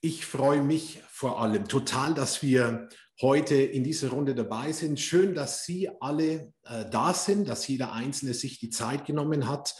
Ich 0.00 0.26
freue 0.26 0.62
mich 0.62 1.02
vor 1.10 1.40
allem 1.40 1.66
total, 1.66 2.14
dass 2.14 2.40
wir 2.40 2.88
heute 3.20 3.56
in 3.56 3.82
dieser 3.82 4.10
Runde 4.10 4.34
dabei 4.36 4.70
sind. 4.70 5.00
Schön, 5.00 5.34
dass 5.34 5.64
Sie 5.64 5.90
alle 6.00 6.52
äh, 6.62 6.88
da 6.88 7.12
sind, 7.12 7.48
dass 7.48 7.66
jeder 7.66 7.92
Einzelne 7.92 8.32
sich 8.32 8.60
die 8.60 8.70
Zeit 8.70 9.06
genommen 9.06 9.48
hat, 9.48 9.74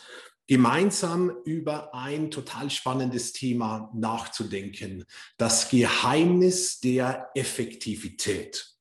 gemeinsam 0.48 1.30
über 1.44 1.94
ein 1.94 2.32
total 2.32 2.68
spannendes 2.70 3.32
Thema 3.32 3.92
nachzudenken. 3.94 5.04
Das 5.36 5.68
Geheimnis 5.68 6.80
der 6.80 7.30
Effektivität. 7.34 8.77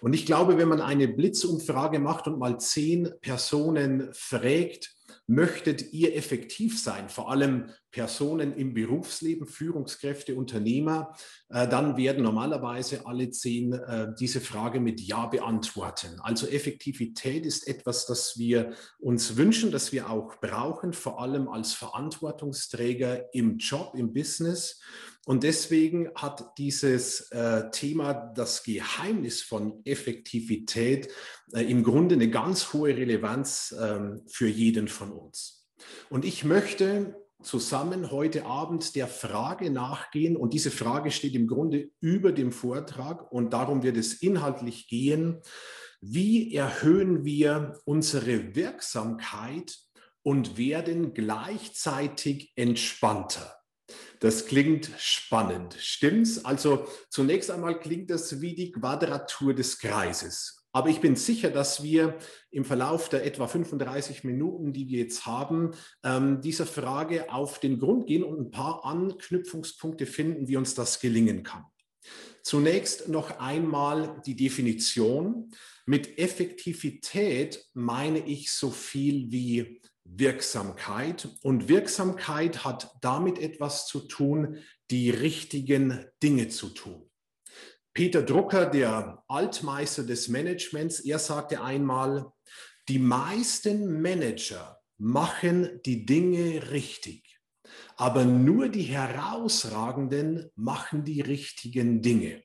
Und 0.00 0.14
ich 0.14 0.26
glaube, 0.26 0.58
wenn 0.58 0.68
man 0.68 0.80
eine 0.80 1.08
Blitzumfrage 1.08 1.98
macht 1.98 2.26
und 2.26 2.38
mal 2.38 2.58
zehn 2.58 3.10
Personen 3.20 4.08
fragt, 4.12 4.96
möchtet 5.28 5.92
ihr 5.92 6.14
effektiv 6.14 6.80
sein, 6.80 7.08
vor 7.08 7.30
allem 7.30 7.70
Personen 7.90 8.52
im 8.54 8.74
Berufsleben, 8.74 9.46
Führungskräfte, 9.46 10.36
Unternehmer, 10.36 11.14
äh, 11.48 11.66
dann 11.66 11.96
werden 11.96 12.22
normalerweise 12.22 13.06
alle 13.06 13.30
zehn 13.30 13.72
äh, 13.72 14.08
diese 14.20 14.40
Frage 14.40 14.78
mit 14.80 15.00
Ja 15.00 15.26
beantworten. 15.26 16.20
Also 16.20 16.46
Effektivität 16.46 17.44
ist 17.44 17.66
etwas, 17.66 18.06
das 18.06 18.38
wir 18.38 18.74
uns 18.98 19.36
wünschen, 19.36 19.72
das 19.72 19.92
wir 19.92 20.10
auch 20.10 20.36
brauchen, 20.40 20.92
vor 20.92 21.20
allem 21.20 21.48
als 21.48 21.72
Verantwortungsträger 21.72 23.34
im 23.34 23.58
Job, 23.58 23.94
im 23.96 24.12
Business. 24.12 24.80
Und 25.26 25.42
deswegen 25.42 26.08
hat 26.14 26.56
dieses 26.56 27.32
äh, 27.32 27.68
Thema 27.72 28.14
das 28.14 28.62
Geheimnis 28.62 29.42
von 29.42 29.80
Effektivität 29.84 31.08
äh, 31.52 31.62
im 31.68 31.82
Grunde 31.82 32.14
eine 32.14 32.30
ganz 32.30 32.72
hohe 32.72 32.96
Relevanz 32.96 33.72
äh, 33.72 34.20
für 34.28 34.46
jeden 34.46 34.86
von 34.86 35.10
uns. 35.10 35.66
Und 36.10 36.24
ich 36.24 36.44
möchte 36.44 37.16
zusammen 37.42 38.12
heute 38.12 38.46
Abend 38.46 38.94
der 38.94 39.08
Frage 39.08 39.70
nachgehen, 39.70 40.36
und 40.36 40.54
diese 40.54 40.70
Frage 40.70 41.10
steht 41.10 41.34
im 41.34 41.48
Grunde 41.48 41.90
über 42.00 42.30
dem 42.30 42.52
Vortrag, 42.52 43.32
und 43.32 43.52
darum 43.52 43.82
wird 43.82 43.96
es 43.96 44.22
inhaltlich 44.22 44.86
gehen, 44.86 45.42
wie 46.00 46.54
erhöhen 46.54 47.24
wir 47.24 47.80
unsere 47.84 48.54
Wirksamkeit 48.54 49.76
und 50.22 50.56
werden 50.56 51.14
gleichzeitig 51.14 52.52
entspannter. 52.54 53.56
Das 54.20 54.46
klingt 54.46 54.90
spannend, 54.98 55.76
stimmt's? 55.78 56.44
Also 56.44 56.86
zunächst 57.10 57.50
einmal 57.50 57.78
klingt 57.78 58.10
das 58.10 58.40
wie 58.40 58.54
die 58.54 58.72
Quadratur 58.72 59.54
des 59.54 59.78
Kreises. 59.78 60.64
Aber 60.72 60.90
ich 60.90 61.00
bin 61.00 61.16
sicher, 61.16 61.50
dass 61.50 61.82
wir 61.82 62.18
im 62.50 62.64
Verlauf 62.64 63.08
der 63.08 63.24
etwa 63.24 63.46
35 63.46 64.24
Minuten, 64.24 64.74
die 64.74 64.88
wir 64.88 64.98
jetzt 64.98 65.24
haben, 65.24 65.70
ähm, 66.04 66.42
dieser 66.42 66.66
Frage 66.66 67.32
auf 67.32 67.60
den 67.60 67.78
Grund 67.78 68.06
gehen 68.06 68.22
und 68.22 68.38
ein 68.38 68.50
paar 68.50 68.84
Anknüpfungspunkte 68.84 70.04
finden, 70.04 70.48
wie 70.48 70.58
uns 70.58 70.74
das 70.74 71.00
gelingen 71.00 71.42
kann. 71.42 71.64
Zunächst 72.42 73.08
noch 73.08 73.40
einmal 73.40 74.20
die 74.26 74.36
Definition. 74.36 75.50
Mit 75.86 76.18
Effektivität 76.18 77.64
meine 77.72 78.18
ich 78.18 78.50
so 78.50 78.70
viel 78.70 79.30
wie 79.30 79.80
Wirksamkeit. 80.08 81.28
Und 81.42 81.68
Wirksamkeit 81.68 82.64
hat 82.64 82.90
damit 83.00 83.38
etwas 83.38 83.86
zu 83.86 84.00
tun, 84.00 84.58
die 84.90 85.10
richtigen 85.10 86.06
Dinge 86.22 86.48
zu 86.48 86.70
tun. 86.70 87.10
Peter 87.92 88.22
Drucker, 88.22 88.66
der 88.66 89.24
Altmeister 89.26 90.02
des 90.04 90.28
Managements, 90.28 91.00
er 91.00 91.18
sagte 91.18 91.62
einmal, 91.62 92.30
die 92.88 92.98
meisten 92.98 94.00
Manager 94.00 94.78
machen 94.98 95.80
die 95.84 96.04
Dinge 96.04 96.70
richtig, 96.70 97.40
aber 97.96 98.24
nur 98.24 98.68
die 98.68 98.82
Herausragenden 98.82 100.50
machen 100.54 101.04
die 101.04 101.20
richtigen 101.20 102.02
Dinge. 102.02 102.44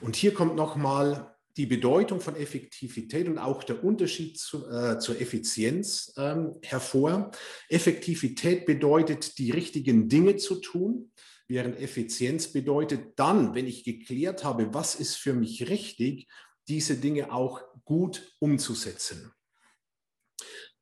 Und 0.00 0.16
hier 0.16 0.34
kommt 0.34 0.54
nochmal 0.54 1.33
die 1.56 1.66
Bedeutung 1.66 2.20
von 2.20 2.36
Effektivität 2.36 3.28
und 3.28 3.38
auch 3.38 3.62
der 3.62 3.84
Unterschied 3.84 4.38
zu, 4.38 4.68
äh, 4.68 4.98
zur 4.98 5.20
Effizienz 5.20 6.12
ähm, 6.16 6.56
hervor. 6.62 7.30
Effektivität 7.68 8.66
bedeutet, 8.66 9.38
die 9.38 9.50
richtigen 9.50 10.08
Dinge 10.08 10.36
zu 10.36 10.56
tun, 10.56 11.12
während 11.46 11.78
Effizienz 11.78 12.48
bedeutet 12.52 13.18
dann, 13.18 13.54
wenn 13.54 13.66
ich 13.66 13.84
geklärt 13.84 14.44
habe, 14.44 14.74
was 14.74 14.94
ist 14.96 15.16
für 15.16 15.34
mich 15.34 15.68
richtig, 15.68 16.26
diese 16.66 16.96
Dinge 16.96 17.32
auch 17.32 17.62
gut 17.84 18.34
umzusetzen. 18.40 19.32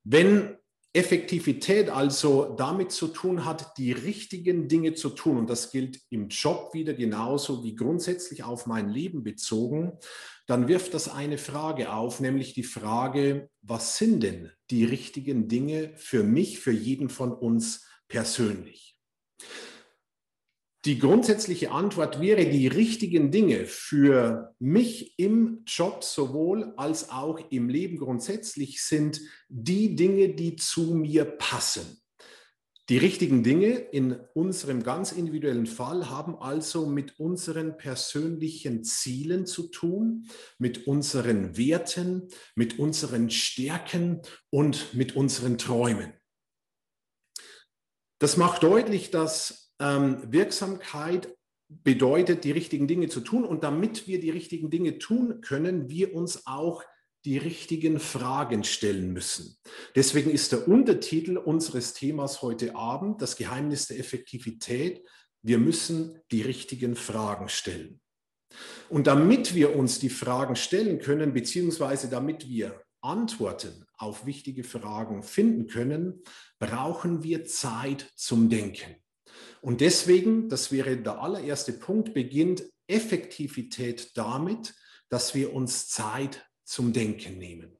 Wenn 0.04 0.56
Effektivität 0.94 1.88
also 1.88 2.54
damit 2.56 2.92
zu 2.92 3.08
tun 3.08 3.46
hat, 3.46 3.78
die 3.78 3.92
richtigen 3.92 4.68
Dinge 4.68 4.92
zu 4.92 5.08
tun. 5.08 5.38
Und 5.38 5.48
das 5.48 5.70
gilt 5.70 6.00
im 6.10 6.28
Job 6.28 6.74
wieder 6.74 6.92
genauso 6.92 7.64
wie 7.64 7.74
grundsätzlich 7.74 8.44
auf 8.44 8.66
mein 8.66 8.90
Leben 8.90 9.22
bezogen. 9.22 9.98
Dann 10.46 10.68
wirft 10.68 10.92
das 10.92 11.08
eine 11.08 11.38
Frage 11.38 11.92
auf, 11.92 12.20
nämlich 12.20 12.52
die 12.52 12.62
Frage, 12.62 13.48
was 13.62 13.96
sind 13.96 14.22
denn 14.22 14.50
die 14.70 14.84
richtigen 14.84 15.48
Dinge 15.48 15.92
für 15.96 16.24
mich, 16.24 16.58
für 16.58 16.72
jeden 16.72 17.08
von 17.08 17.32
uns 17.32 17.86
persönlich? 18.08 18.91
Die 20.84 20.98
grundsätzliche 20.98 21.70
Antwort 21.70 22.20
wäre, 22.20 22.44
die 22.44 22.66
richtigen 22.66 23.30
Dinge 23.30 23.66
für 23.66 24.52
mich 24.58 25.16
im 25.16 25.62
Job 25.64 26.02
sowohl 26.02 26.74
als 26.76 27.10
auch 27.10 27.38
im 27.50 27.68
Leben 27.68 27.98
grundsätzlich 27.98 28.82
sind 28.82 29.20
die 29.48 29.94
Dinge, 29.94 30.30
die 30.30 30.56
zu 30.56 30.94
mir 30.94 31.24
passen. 31.24 32.02
Die 32.88 32.98
richtigen 32.98 33.44
Dinge 33.44 33.68
in 33.68 34.18
unserem 34.34 34.82
ganz 34.82 35.12
individuellen 35.12 35.66
Fall 35.66 36.10
haben 36.10 36.34
also 36.34 36.84
mit 36.84 37.16
unseren 37.20 37.76
persönlichen 37.76 38.82
Zielen 38.82 39.46
zu 39.46 39.68
tun, 39.68 40.26
mit 40.58 40.88
unseren 40.88 41.56
Werten, 41.56 42.26
mit 42.56 42.80
unseren 42.80 43.30
Stärken 43.30 44.20
und 44.50 44.94
mit 44.94 45.14
unseren 45.14 45.58
Träumen. 45.58 46.12
Das 48.18 48.36
macht 48.36 48.64
deutlich, 48.64 49.12
dass 49.12 49.71
ähm, 49.82 50.32
Wirksamkeit 50.32 51.36
bedeutet, 51.68 52.44
die 52.44 52.52
richtigen 52.52 52.86
Dinge 52.86 53.08
zu 53.08 53.20
tun. 53.20 53.44
Und 53.44 53.64
damit 53.64 54.06
wir 54.06 54.20
die 54.20 54.30
richtigen 54.30 54.70
Dinge 54.70 54.98
tun 54.98 55.40
können, 55.40 55.88
wir 55.88 56.14
uns 56.14 56.46
auch 56.46 56.82
die 57.24 57.38
richtigen 57.38 58.00
Fragen 58.00 58.64
stellen 58.64 59.12
müssen. 59.12 59.56
Deswegen 59.94 60.30
ist 60.30 60.52
der 60.52 60.66
Untertitel 60.66 61.36
unseres 61.36 61.94
Themas 61.94 62.42
heute 62.42 62.74
Abend 62.74 63.22
das 63.22 63.36
Geheimnis 63.36 63.86
der 63.86 63.98
Effektivität. 63.98 65.06
Wir 65.42 65.58
müssen 65.58 66.20
die 66.30 66.42
richtigen 66.42 66.96
Fragen 66.96 67.48
stellen. 67.48 68.00
Und 68.88 69.06
damit 69.06 69.54
wir 69.54 69.76
uns 69.76 69.98
die 69.98 70.10
Fragen 70.10 70.56
stellen 70.56 70.98
können, 70.98 71.32
beziehungsweise 71.32 72.08
damit 72.08 72.48
wir 72.48 72.82
Antworten 73.00 73.86
auf 73.96 74.26
wichtige 74.26 74.62
Fragen 74.62 75.22
finden 75.22 75.66
können, 75.66 76.22
brauchen 76.58 77.22
wir 77.22 77.44
Zeit 77.44 78.12
zum 78.14 78.48
Denken. 78.48 79.01
Und 79.62 79.80
deswegen, 79.80 80.48
das 80.48 80.72
wäre 80.72 80.96
der 80.96 81.22
allererste 81.22 81.72
Punkt, 81.72 82.14
beginnt 82.14 82.64
Effektivität 82.88 84.16
damit, 84.16 84.74
dass 85.08 85.34
wir 85.34 85.54
uns 85.54 85.88
Zeit 85.88 86.44
zum 86.64 86.92
Denken 86.92 87.38
nehmen. 87.38 87.78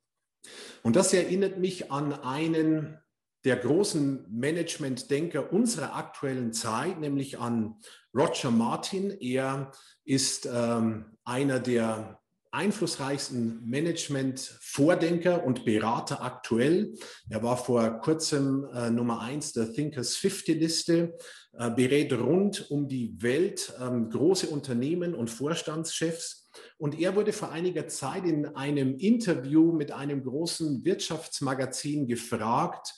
Und 0.82 0.94
das 0.96 1.12
erinnert 1.12 1.58
mich 1.58 1.90
an 1.90 2.12
einen 2.12 2.98
der 3.44 3.56
großen 3.56 4.26
Management-Denker 4.30 5.52
unserer 5.52 5.96
aktuellen 5.96 6.52
Zeit, 6.52 7.00
nämlich 7.00 7.38
an 7.40 7.80
Roger 8.14 8.52
Martin. 8.52 9.10
Er 9.10 9.72
ist 10.04 10.46
ähm, 10.46 11.16
einer 11.24 11.58
der 11.58 12.21
einflussreichsten 12.52 13.64
Management-Vordenker 13.64 15.44
und 15.44 15.64
Berater 15.64 16.22
aktuell. 16.22 16.94
Er 17.30 17.42
war 17.42 17.56
vor 17.56 18.00
kurzem 18.00 18.66
äh, 18.74 18.90
Nummer 18.90 19.20
eins 19.20 19.52
der 19.52 19.72
Thinkers 19.72 20.16
50-Liste, 20.16 21.16
äh, 21.54 21.70
berät 21.70 22.12
rund 22.12 22.70
um 22.70 22.88
die 22.88 23.14
Welt 23.22 23.72
ähm, 23.80 24.10
große 24.10 24.48
Unternehmen 24.48 25.14
und 25.14 25.30
Vorstandschefs. 25.30 26.50
Und 26.76 27.00
er 27.00 27.16
wurde 27.16 27.32
vor 27.32 27.50
einiger 27.50 27.88
Zeit 27.88 28.26
in 28.26 28.44
einem 28.54 28.96
Interview 28.96 29.72
mit 29.72 29.90
einem 29.90 30.22
großen 30.22 30.84
Wirtschaftsmagazin 30.84 32.06
gefragt, 32.06 32.92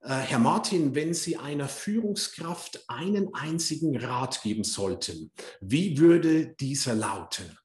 äh, 0.00 0.08
Herr 0.08 0.38
Martin, 0.38 0.94
wenn 0.94 1.12
Sie 1.12 1.36
einer 1.36 1.68
Führungskraft 1.68 2.84
einen 2.88 3.34
einzigen 3.34 3.98
Rat 3.98 4.42
geben 4.42 4.64
sollten, 4.64 5.30
wie 5.60 5.98
würde 5.98 6.54
dieser 6.58 6.94
lauten? 6.94 7.58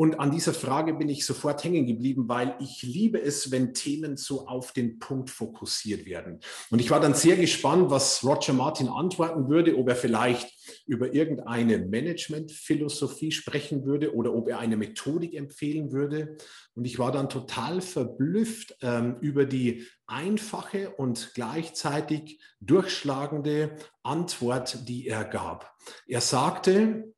Und 0.00 0.18
an 0.18 0.30
dieser 0.30 0.54
Frage 0.54 0.94
bin 0.94 1.10
ich 1.10 1.26
sofort 1.26 1.62
hängen 1.62 1.84
geblieben, 1.84 2.26
weil 2.26 2.56
ich 2.58 2.82
liebe 2.82 3.20
es, 3.20 3.50
wenn 3.50 3.74
Themen 3.74 4.16
so 4.16 4.46
auf 4.46 4.72
den 4.72 4.98
Punkt 4.98 5.28
fokussiert 5.28 6.06
werden. 6.06 6.40
Und 6.70 6.78
ich 6.78 6.90
war 6.90 7.00
dann 7.00 7.12
sehr 7.12 7.36
gespannt, 7.36 7.90
was 7.90 8.24
Roger 8.24 8.54
Martin 8.54 8.88
antworten 8.88 9.50
würde, 9.50 9.76
ob 9.76 9.90
er 9.90 9.96
vielleicht 9.96 10.48
über 10.86 11.12
irgendeine 11.12 11.80
Managementphilosophie 11.80 13.30
sprechen 13.30 13.84
würde 13.84 14.14
oder 14.14 14.32
ob 14.32 14.48
er 14.48 14.58
eine 14.58 14.78
Methodik 14.78 15.34
empfehlen 15.34 15.92
würde. 15.92 16.38
Und 16.74 16.86
ich 16.86 16.98
war 16.98 17.12
dann 17.12 17.28
total 17.28 17.82
verblüfft 17.82 18.78
ähm, 18.80 19.18
über 19.20 19.44
die 19.44 19.86
einfache 20.06 20.94
und 20.96 21.32
gleichzeitig 21.34 22.40
durchschlagende 22.58 23.76
Antwort, 24.02 24.88
die 24.88 25.08
er 25.08 25.26
gab. 25.26 25.76
Er 26.06 26.22
sagte, 26.22 27.12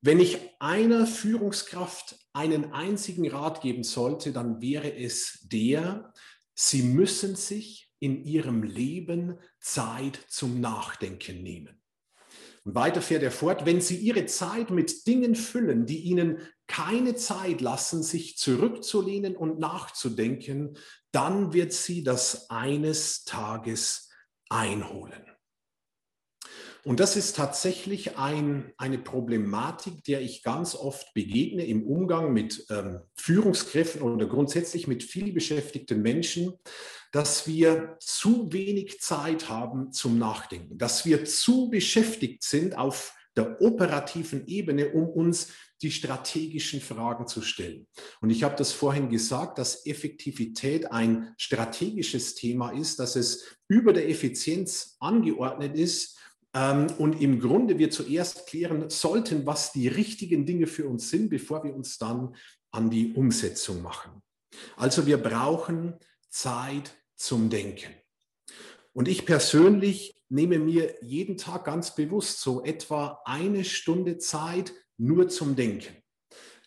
wenn 0.00 0.20
ich 0.20 0.38
einer 0.60 1.06
Führungskraft 1.06 2.16
einen 2.32 2.72
einzigen 2.72 3.28
Rat 3.28 3.60
geben 3.60 3.82
sollte, 3.82 4.32
dann 4.32 4.60
wäre 4.60 4.94
es 4.96 5.40
der, 5.42 6.12
sie 6.54 6.82
müssen 6.82 7.34
sich 7.34 7.90
in 8.00 8.24
ihrem 8.24 8.62
Leben 8.62 9.38
Zeit 9.60 10.20
zum 10.28 10.60
Nachdenken 10.60 11.42
nehmen. 11.42 11.80
Und 12.64 12.74
weiter 12.74 13.00
fährt 13.00 13.22
er 13.22 13.30
fort, 13.30 13.64
wenn 13.66 13.80
Sie 13.80 13.96
Ihre 13.96 14.26
Zeit 14.26 14.70
mit 14.70 15.06
Dingen 15.06 15.34
füllen, 15.34 15.86
die 15.86 16.00
Ihnen 16.00 16.38
keine 16.66 17.14
Zeit 17.14 17.60
lassen, 17.62 18.02
sich 18.02 18.36
zurückzulehnen 18.36 19.36
und 19.36 19.58
nachzudenken, 19.58 20.76
dann 21.10 21.54
wird 21.54 21.72
Sie 21.72 22.02
das 22.02 22.50
eines 22.50 23.24
Tages 23.24 24.10
einholen. 24.50 25.27
Und 26.84 27.00
das 27.00 27.16
ist 27.16 27.36
tatsächlich 27.36 28.16
ein, 28.16 28.72
eine 28.78 28.98
Problematik, 28.98 30.04
der 30.04 30.22
ich 30.22 30.42
ganz 30.42 30.74
oft 30.74 31.12
begegne 31.12 31.66
im 31.66 31.86
Umgang 31.86 32.32
mit 32.32 32.66
ähm, 32.70 33.00
Führungskräften 33.14 34.02
oder 34.02 34.26
grundsätzlich 34.26 34.86
mit 34.86 35.02
vielbeschäftigten 35.02 36.00
Menschen, 36.00 36.54
dass 37.12 37.46
wir 37.46 37.96
zu 38.00 38.52
wenig 38.52 39.00
Zeit 39.00 39.48
haben 39.48 39.92
zum 39.92 40.18
Nachdenken, 40.18 40.78
dass 40.78 41.04
wir 41.04 41.24
zu 41.24 41.68
beschäftigt 41.70 42.42
sind 42.42 42.76
auf 42.76 43.14
der 43.36 43.60
operativen 43.60 44.46
Ebene, 44.46 44.90
um 44.90 45.08
uns 45.08 45.48
die 45.80 45.92
strategischen 45.92 46.80
Fragen 46.80 47.28
zu 47.28 47.40
stellen. 47.40 47.86
Und 48.20 48.30
ich 48.30 48.42
habe 48.42 48.56
das 48.56 48.72
vorhin 48.72 49.10
gesagt, 49.10 49.58
dass 49.58 49.86
Effektivität 49.86 50.90
ein 50.90 51.34
strategisches 51.36 52.34
Thema 52.34 52.70
ist, 52.70 52.98
dass 52.98 53.14
es 53.14 53.56
über 53.68 53.92
der 53.92 54.08
Effizienz 54.08 54.96
angeordnet 54.98 55.76
ist, 55.76 56.17
und 56.54 57.20
im 57.20 57.40
Grunde 57.40 57.78
wir 57.78 57.90
zuerst 57.90 58.46
klären 58.46 58.88
sollten, 58.90 59.46
was 59.46 59.72
die 59.72 59.86
richtigen 59.86 60.46
Dinge 60.46 60.66
für 60.66 60.88
uns 60.88 61.10
sind, 61.10 61.28
bevor 61.28 61.62
wir 61.62 61.74
uns 61.74 61.98
dann 61.98 62.34
an 62.70 62.90
die 62.90 63.12
Umsetzung 63.12 63.82
machen. 63.82 64.22
Also 64.76 65.06
wir 65.06 65.18
brauchen 65.18 65.94
Zeit 66.30 66.94
zum 67.16 67.50
Denken. 67.50 67.92
Und 68.92 69.08
ich 69.08 69.26
persönlich 69.26 70.22
nehme 70.28 70.58
mir 70.58 70.94
jeden 71.02 71.36
Tag 71.36 71.64
ganz 71.64 71.94
bewusst 71.94 72.40
so 72.40 72.64
etwa 72.64 73.20
eine 73.24 73.64
Stunde 73.64 74.18
Zeit 74.18 74.72
nur 74.96 75.28
zum 75.28 75.54
Denken. 75.54 75.96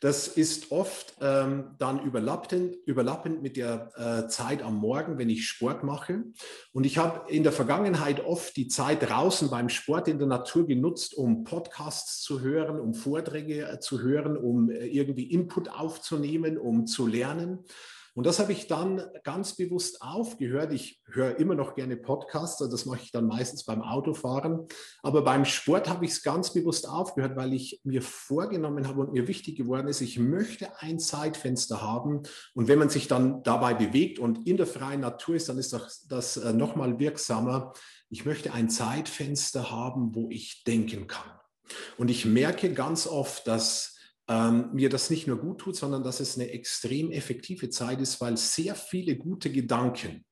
Das 0.01 0.27
ist 0.27 0.71
oft 0.71 1.15
ähm, 1.21 1.75
dann 1.77 2.03
überlappend, 2.03 2.75
überlappend 2.87 3.43
mit 3.43 3.55
der 3.55 3.91
äh, 3.95 4.27
Zeit 4.29 4.63
am 4.63 4.77
Morgen, 4.77 5.19
wenn 5.19 5.29
ich 5.29 5.47
Sport 5.47 5.83
mache. 5.83 6.23
Und 6.73 6.85
ich 6.85 6.97
habe 6.97 7.31
in 7.31 7.43
der 7.43 7.51
Vergangenheit 7.51 8.25
oft 8.25 8.57
die 8.57 8.67
Zeit 8.67 9.07
draußen 9.07 9.51
beim 9.51 9.69
Sport 9.69 10.07
in 10.07 10.17
der 10.17 10.27
Natur 10.27 10.65
genutzt, 10.65 11.13
um 11.13 11.43
Podcasts 11.43 12.21
zu 12.21 12.41
hören, 12.41 12.79
um 12.79 12.95
Vorträge 12.95 13.67
äh, 13.67 13.79
zu 13.79 14.01
hören, 14.01 14.37
um 14.37 14.71
äh, 14.71 14.87
irgendwie 14.87 15.25
Input 15.25 15.69
aufzunehmen, 15.69 16.57
um 16.57 16.87
zu 16.87 17.05
lernen. 17.05 17.59
Und 18.13 18.25
das 18.25 18.39
habe 18.39 18.51
ich 18.51 18.67
dann 18.67 19.01
ganz 19.23 19.55
bewusst 19.55 20.01
aufgehört. 20.01 20.73
Ich 20.73 21.01
höre 21.05 21.37
immer 21.37 21.55
noch 21.55 21.75
gerne 21.75 21.95
Podcasts, 21.95 22.61
also 22.61 22.71
das 22.71 22.85
mache 22.85 23.01
ich 23.03 23.11
dann 23.11 23.25
meistens 23.25 23.63
beim 23.63 23.81
Autofahren. 23.81 24.67
Aber 25.01 25.23
beim 25.23 25.45
Sport 25.45 25.87
habe 25.87 26.03
ich 26.03 26.11
es 26.11 26.21
ganz 26.21 26.51
bewusst 26.51 26.89
aufgehört, 26.89 27.37
weil 27.37 27.53
ich 27.53 27.79
mir 27.83 28.01
vorgenommen 28.01 28.87
habe 28.87 28.99
und 28.99 29.13
mir 29.13 29.27
wichtig 29.29 29.55
geworden 29.55 29.87
ist, 29.87 30.01
ich 30.01 30.19
möchte 30.19 30.81
ein 30.81 30.99
Zeitfenster 30.99 31.81
haben. 31.81 32.23
Und 32.53 32.67
wenn 32.67 32.79
man 32.79 32.89
sich 32.89 33.07
dann 33.07 33.43
dabei 33.43 33.73
bewegt 33.73 34.19
und 34.19 34.45
in 34.45 34.57
der 34.57 34.67
freien 34.67 35.01
Natur 35.01 35.35
ist, 35.35 35.47
dann 35.47 35.57
ist 35.57 35.71
das, 35.71 36.05
das 36.07 36.35
äh, 36.35 36.51
nochmal 36.51 36.99
wirksamer. 36.99 37.73
Ich 38.09 38.25
möchte 38.25 38.51
ein 38.51 38.69
Zeitfenster 38.69 39.71
haben, 39.71 40.13
wo 40.15 40.27
ich 40.29 40.63
denken 40.65 41.07
kann. 41.07 41.31
Und 41.97 42.09
ich 42.09 42.25
merke 42.25 42.73
ganz 42.73 43.07
oft, 43.07 43.47
dass 43.47 43.90
ähm, 44.31 44.69
mir 44.71 44.87
das 44.87 45.09
nicht 45.09 45.27
nur 45.27 45.37
gut 45.37 45.59
tut, 45.59 45.75
sondern 45.75 46.03
dass 46.03 46.21
es 46.21 46.37
eine 46.37 46.49
extrem 46.51 47.11
effektive 47.11 47.69
Zeit 47.69 47.99
ist, 47.99 48.21
weil 48.21 48.37
sehr 48.37 48.75
viele 48.75 49.17
gute 49.17 49.51
Gedanken, 49.51 50.23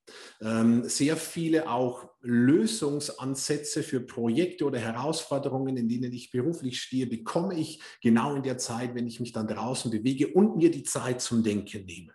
ähm, 0.42 0.88
sehr 0.88 1.18
viele 1.18 1.70
auch 1.70 2.10
Lösungsansätze 2.22 3.84
für 3.84 4.00
Projekte 4.00 4.64
oder 4.64 4.80
Herausforderungen, 4.80 5.76
in 5.76 5.90
denen 5.90 6.14
ich 6.14 6.32
beruflich 6.32 6.82
stehe, 6.82 7.08
bekomme 7.08 7.60
ich 7.60 7.82
genau 8.02 8.36
in 8.36 8.44
der 8.44 8.58
Zeit, 8.58 8.96
wenn 8.96 9.06
ich 9.06 9.20
mich 9.20 9.34
dann 9.34 9.48
draußen 9.48 9.92
bewege 9.92 10.30
und 10.30 10.56
mir 10.56 10.72
die 10.72 10.84
Zeit 10.84 11.20
zum 11.20 11.44
Denken 11.44 11.86
nehme. 11.86 12.14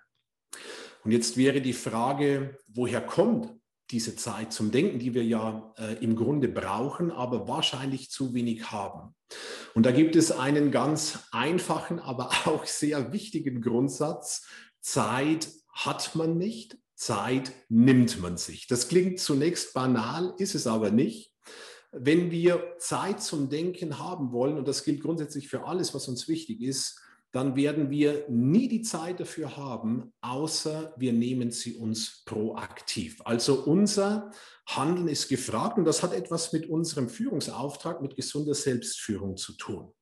Und 1.04 1.10
jetzt 1.10 1.36
wäre 1.36 1.60
die 1.60 1.74
Frage, 1.74 2.56
woher 2.68 3.02
kommt 3.02 3.52
diese 3.90 4.16
Zeit 4.16 4.52
zum 4.52 4.70
Denken, 4.70 4.98
die 4.98 5.14
wir 5.14 5.24
ja 5.24 5.74
äh, 5.76 6.02
im 6.02 6.16
Grunde 6.16 6.48
brauchen, 6.48 7.10
aber 7.10 7.46
wahrscheinlich 7.48 8.10
zu 8.10 8.32
wenig 8.32 8.70
haben. 8.70 9.14
Und 9.74 9.84
da 9.84 9.92
gibt 9.92 10.16
es 10.16 10.32
einen 10.32 10.70
ganz 10.70 11.18
einfachen, 11.32 11.98
aber 11.98 12.30
auch 12.46 12.64
sehr 12.64 13.12
wichtigen 13.12 13.60
Grundsatz. 13.60 14.46
Zeit 14.80 15.48
hat 15.72 16.14
man 16.14 16.38
nicht, 16.38 16.78
Zeit 16.94 17.52
nimmt 17.68 18.20
man 18.20 18.36
sich. 18.36 18.66
Das 18.68 18.88
klingt 18.88 19.20
zunächst 19.20 19.74
banal, 19.74 20.34
ist 20.38 20.54
es 20.54 20.66
aber 20.66 20.90
nicht. 20.90 21.32
Wenn 21.92 22.30
wir 22.30 22.74
Zeit 22.78 23.22
zum 23.22 23.50
Denken 23.50 23.98
haben 23.98 24.32
wollen, 24.32 24.56
und 24.56 24.66
das 24.66 24.84
gilt 24.84 25.02
grundsätzlich 25.02 25.48
für 25.48 25.66
alles, 25.66 25.94
was 25.94 26.08
uns 26.08 26.26
wichtig 26.26 26.60
ist, 26.60 27.00
dann 27.34 27.56
werden 27.56 27.90
wir 27.90 28.26
nie 28.28 28.68
die 28.68 28.82
Zeit 28.82 29.18
dafür 29.18 29.56
haben, 29.56 30.12
außer 30.20 30.94
wir 30.96 31.12
nehmen 31.12 31.50
sie 31.50 31.74
uns 31.74 32.22
proaktiv. 32.24 33.20
Also 33.24 33.64
unser 33.64 34.30
Handeln 34.68 35.08
ist 35.08 35.28
gefragt 35.28 35.76
und 35.76 35.84
das 35.84 36.04
hat 36.04 36.12
etwas 36.12 36.52
mit 36.52 36.68
unserem 36.68 37.08
Führungsauftrag, 37.08 38.00
mit 38.00 38.14
gesunder 38.14 38.54
Selbstführung 38.54 39.36
zu 39.36 39.54
tun. 39.54 39.92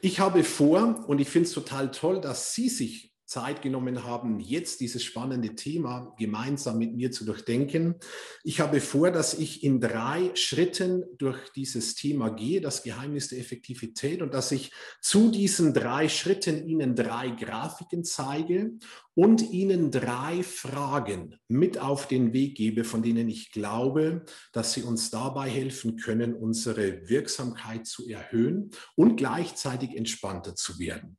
Ich 0.00 0.20
habe 0.20 0.42
vor, 0.42 1.04
und 1.06 1.18
ich 1.18 1.28
finde 1.28 1.48
es 1.48 1.54
total 1.54 1.90
toll, 1.90 2.22
dass 2.22 2.54
Sie 2.54 2.70
sich 2.70 3.14
Zeit 3.26 3.60
genommen 3.60 4.04
haben, 4.04 4.40
jetzt 4.40 4.80
dieses 4.80 5.02
spannende 5.02 5.54
Thema 5.54 6.14
gemeinsam 6.18 6.78
mit 6.78 6.94
mir 6.94 7.10
zu 7.10 7.24
durchdenken. 7.24 7.96
Ich 8.44 8.60
habe 8.60 8.80
vor, 8.80 9.10
dass 9.10 9.34
ich 9.34 9.64
in 9.64 9.80
drei 9.80 10.30
Schritten 10.34 11.04
durch 11.18 11.50
dieses 11.50 11.94
Thema 11.94 12.30
gehe, 12.30 12.60
das 12.60 12.82
Geheimnis 12.82 13.28
der 13.28 13.40
Effektivität, 13.40 14.22
und 14.22 14.32
dass 14.32 14.52
ich 14.52 14.72
zu 15.00 15.30
diesen 15.30 15.74
drei 15.74 16.08
Schritten 16.08 16.66
Ihnen 16.66 16.94
drei 16.94 17.30
Grafiken 17.30 18.04
zeige 18.04 18.72
und 19.14 19.50
Ihnen 19.50 19.90
drei 19.90 20.42
Fragen 20.42 21.36
mit 21.48 21.78
auf 21.78 22.06
den 22.06 22.32
Weg 22.32 22.56
gebe, 22.56 22.84
von 22.84 23.02
denen 23.02 23.28
ich 23.28 23.50
glaube, 23.50 24.24
dass 24.52 24.72
sie 24.72 24.82
uns 24.82 25.10
dabei 25.10 25.48
helfen 25.48 25.96
können, 25.96 26.34
unsere 26.34 27.08
Wirksamkeit 27.08 27.86
zu 27.86 28.08
erhöhen 28.08 28.70
und 28.94 29.16
gleichzeitig 29.16 29.96
entspannter 29.96 30.54
zu 30.54 30.78
werden. 30.78 31.16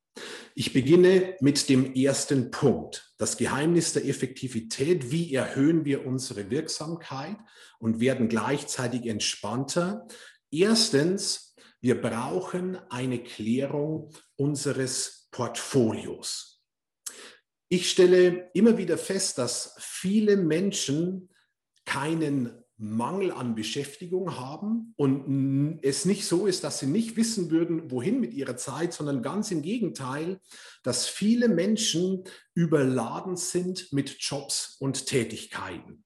Ich 0.55 0.74
beginne 0.74 1.36
mit 1.39 1.69
dem 1.69 1.93
ersten 1.93 2.51
Punkt, 2.51 3.13
das 3.17 3.38
Geheimnis 3.38 3.93
der 3.93 4.05
Effektivität. 4.05 5.12
Wie 5.12 5.33
erhöhen 5.33 5.86
wir 5.86 6.05
unsere 6.05 6.50
Wirksamkeit 6.50 7.38
und 7.79 8.00
werden 8.00 8.27
gleichzeitig 8.27 9.05
entspannter? 9.05 10.07
Erstens, 10.51 11.55
wir 11.79 12.01
brauchen 12.01 12.77
eine 12.89 13.24
Klärung 13.24 14.12
unseres 14.36 15.27
Portfolios. 15.31 16.63
Ich 17.69 17.89
stelle 17.89 18.50
immer 18.53 18.77
wieder 18.77 18.97
fest, 18.97 19.38
dass 19.38 19.75
viele 19.77 20.38
Menschen 20.38 21.29
keinen 21.86 22.63
Mangel 22.77 23.31
an 23.31 23.55
Beschäftigung 23.55 24.38
haben 24.38 24.93
und 24.98 25.79
es 25.81 26.05
nicht 26.05 26.25
so 26.25 26.46
ist, 26.46 26.63
dass 26.63 26.79
sie 26.79 26.86
nicht 26.86 27.17
wissen 27.17 27.50
würden, 27.50 27.89
wohin 27.89 28.19
mit 28.19 28.34
ihrer 28.34 28.55
Zeit, 28.55 28.93
sondern 28.93 29.24
ganz 29.24 29.50
im 29.51 29.63
Gegenteil, 29.63 30.39
dass 30.84 31.07
viele 31.07 31.50
Menschen 31.50 32.24
überladen 32.53 33.36
sind 33.36 33.91
mit 33.91 34.17
Jobs 34.19 34.77
und 34.79 35.07
Tätigkeiten. 35.07 36.03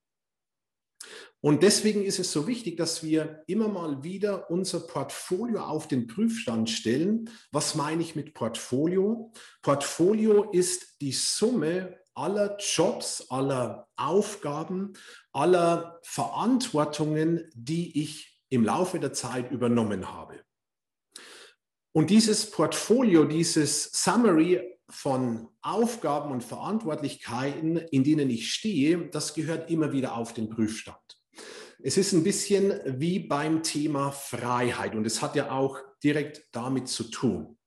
Und 1.43 1.63
deswegen 1.63 2.03
ist 2.03 2.19
es 2.19 2.31
so 2.31 2.47
wichtig, 2.47 2.77
dass 2.77 3.03
wir 3.03 3.43
immer 3.47 3.67
mal 3.67 4.03
wieder 4.03 4.51
unser 4.51 4.81
Portfolio 4.81 5.61
auf 5.61 5.87
den 5.87 6.05
Prüfstand 6.05 6.69
stellen. 6.69 7.31
Was 7.51 7.73
meine 7.73 8.03
ich 8.03 8.15
mit 8.15 8.35
Portfolio? 8.35 9.33
Portfolio 9.63 10.51
ist 10.51 11.01
die 11.01 11.11
Summe 11.11 11.97
aller 12.13 12.57
Jobs, 12.57 13.25
aller 13.29 13.87
Aufgaben, 13.95 14.93
aller 15.31 15.99
Verantwortungen, 16.03 17.49
die 17.53 18.01
ich 18.01 18.41
im 18.49 18.65
Laufe 18.65 18.99
der 18.99 19.13
Zeit 19.13 19.51
übernommen 19.51 20.11
habe. 20.11 20.41
Und 21.93 22.09
dieses 22.09 22.49
Portfolio, 22.51 23.25
dieses 23.25 23.91
Summary 23.91 24.61
von 24.89 25.47
Aufgaben 25.61 26.31
und 26.31 26.43
Verantwortlichkeiten, 26.43 27.77
in 27.77 28.03
denen 28.03 28.29
ich 28.29 28.53
stehe, 28.53 29.09
das 29.09 29.33
gehört 29.33 29.69
immer 29.69 29.91
wieder 29.91 30.15
auf 30.15 30.33
den 30.33 30.49
Prüfstand. 30.49 30.97
Es 31.83 31.97
ist 31.97 32.13
ein 32.13 32.23
bisschen 32.23 32.79
wie 32.85 33.19
beim 33.19 33.63
Thema 33.63 34.11
Freiheit 34.11 34.95
und 34.95 35.05
es 35.05 35.21
hat 35.21 35.35
ja 35.35 35.51
auch 35.51 35.79
direkt 36.03 36.47
damit 36.51 36.87
zu 36.87 37.05
tun. 37.05 37.57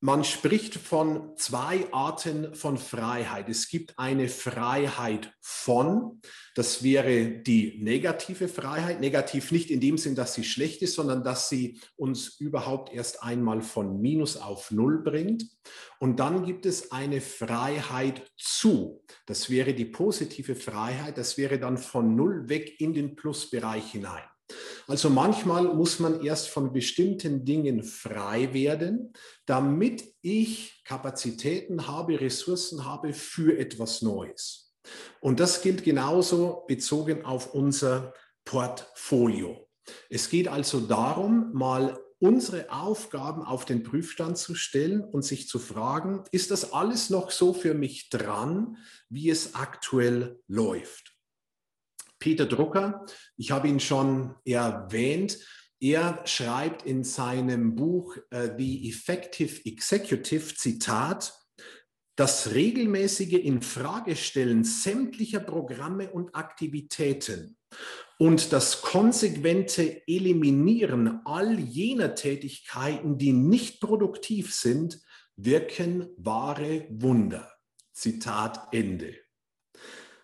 Man 0.00 0.24
spricht 0.24 0.74
von 0.74 1.34
zwei 1.36 1.90
Arten 1.90 2.54
von 2.54 2.76
Freiheit. 2.76 3.48
Es 3.48 3.68
gibt 3.68 3.98
eine 3.98 4.28
Freiheit 4.28 5.32
von, 5.40 6.20
das 6.54 6.82
wäre 6.82 7.30
die 7.30 7.78
negative 7.82 8.48
Freiheit. 8.48 9.00
Negativ 9.00 9.52
nicht 9.52 9.70
in 9.70 9.80
dem 9.80 9.96
Sinn, 9.96 10.14
dass 10.14 10.34
sie 10.34 10.44
schlecht 10.44 10.82
ist, 10.82 10.96
sondern 10.96 11.24
dass 11.24 11.48
sie 11.48 11.80
uns 11.96 12.38
überhaupt 12.38 12.92
erst 12.92 13.22
einmal 13.22 13.62
von 13.62 13.98
Minus 13.98 14.36
auf 14.36 14.70
Null 14.70 15.02
bringt. 15.02 15.46
Und 15.98 16.20
dann 16.20 16.44
gibt 16.44 16.66
es 16.66 16.92
eine 16.92 17.22
Freiheit 17.22 18.30
zu. 18.36 19.02
Das 19.24 19.48
wäre 19.48 19.72
die 19.72 19.86
positive 19.86 20.56
Freiheit. 20.56 21.16
Das 21.16 21.38
wäre 21.38 21.58
dann 21.58 21.78
von 21.78 22.14
Null 22.14 22.50
weg 22.50 22.78
in 22.82 22.92
den 22.92 23.16
Plusbereich 23.16 23.92
hinein. 23.92 24.24
Also 24.88 25.10
manchmal 25.10 25.64
muss 25.74 25.98
man 25.98 26.24
erst 26.24 26.48
von 26.48 26.72
bestimmten 26.72 27.44
Dingen 27.44 27.82
frei 27.82 28.54
werden, 28.54 29.12
damit 29.46 30.04
ich 30.22 30.82
Kapazitäten 30.84 31.88
habe, 31.88 32.20
Ressourcen 32.20 32.84
habe 32.84 33.12
für 33.12 33.58
etwas 33.58 34.02
Neues. 34.02 34.72
Und 35.20 35.40
das 35.40 35.62
gilt 35.62 35.82
genauso 35.82 36.64
bezogen 36.68 37.24
auf 37.24 37.52
unser 37.52 38.14
Portfolio. 38.44 39.68
Es 40.08 40.30
geht 40.30 40.46
also 40.46 40.80
darum, 40.80 41.52
mal 41.52 41.98
unsere 42.18 42.70
Aufgaben 42.70 43.42
auf 43.42 43.64
den 43.64 43.82
Prüfstand 43.82 44.38
zu 44.38 44.54
stellen 44.54 45.02
und 45.02 45.22
sich 45.22 45.48
zu 45.48 45.58
fragen, 45.58 46.24
ist 46.30 46.50
das 46.50 46.72
alles 46.72 47.10
noch 47.10 47.30
so 47.30 47.52
für 47.52 47.74
mich 47.74 48.08
dran, 48.08 48.78
wie 49.08 49.30
es 49.30 49.54
aktuell 49.54 50.40
läuft? 50.46 51.15
Peter 52.18 52.46
Drucker, 52.46 53.04
ich 53.36 53.50
habe 53.50 53.68
ihn 53.68 53.80
schon 53.80 54.34
erwähnt, 54.44 55.38
er 55.80 56.22
schreibt 56.24 56.86
in 56.86 57.04
seinem 57.04 57.74
Buch 57.74 58.16
uh, 58.16 58.48
The 58.56 58.88
Effective 58.88 59.64
Executive, 59.64 60.54
Zitat, 60.54 61.34
das 62.16 62.54
regelmäßige 62.54 63.34
Infragestellen 63.34 64.64
sämtlicher 64.64 65.40
Programme 65.40 66.10
und 66.10 66.34
Aktivitäten 66.34 67.58
und 68.18 68.52
das 68.54 68.80
konsequente 68.80 70.02
Eliminieren 70.06 71.20
all 71.26 71.58
jener 71.58 72.14
Tätigkeiten, 72.14 73.18
die 73.18 73.34
nicht 73.34 73.80
produktiv 73.80 74.54
sind, 74.54 74.98
wirken 75.36 76.08
wahre 76.16 76.86
Wunder. 76.88 77.52
Zitat 77.92 78.68
Ende. 78.72 79.14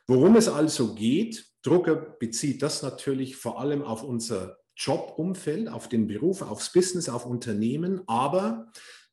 Worum 0.07 0.37
es 0.37 0.49
also 0.49 0.95
geht, 0.95 1.52
Drucker 1.63 1.95
bezieht 1.95 2.63
das 2.63 2.83
natürlich 2.83 3.37
vor 3.37 3.61
allem 3.61 3.83
auf 3.83 4.03
unser 4.03 4.59
Jobumfeld, 4.77 5.69
auf 5.69 5.89
den 5.89 6.07
Beruf, 6.07 6.43
aufs 6.43 6.73
Business, 6.73 7.09
auf 7.09 7.27
Unternehmen, 7.27 8.03
aber 8.07 8.71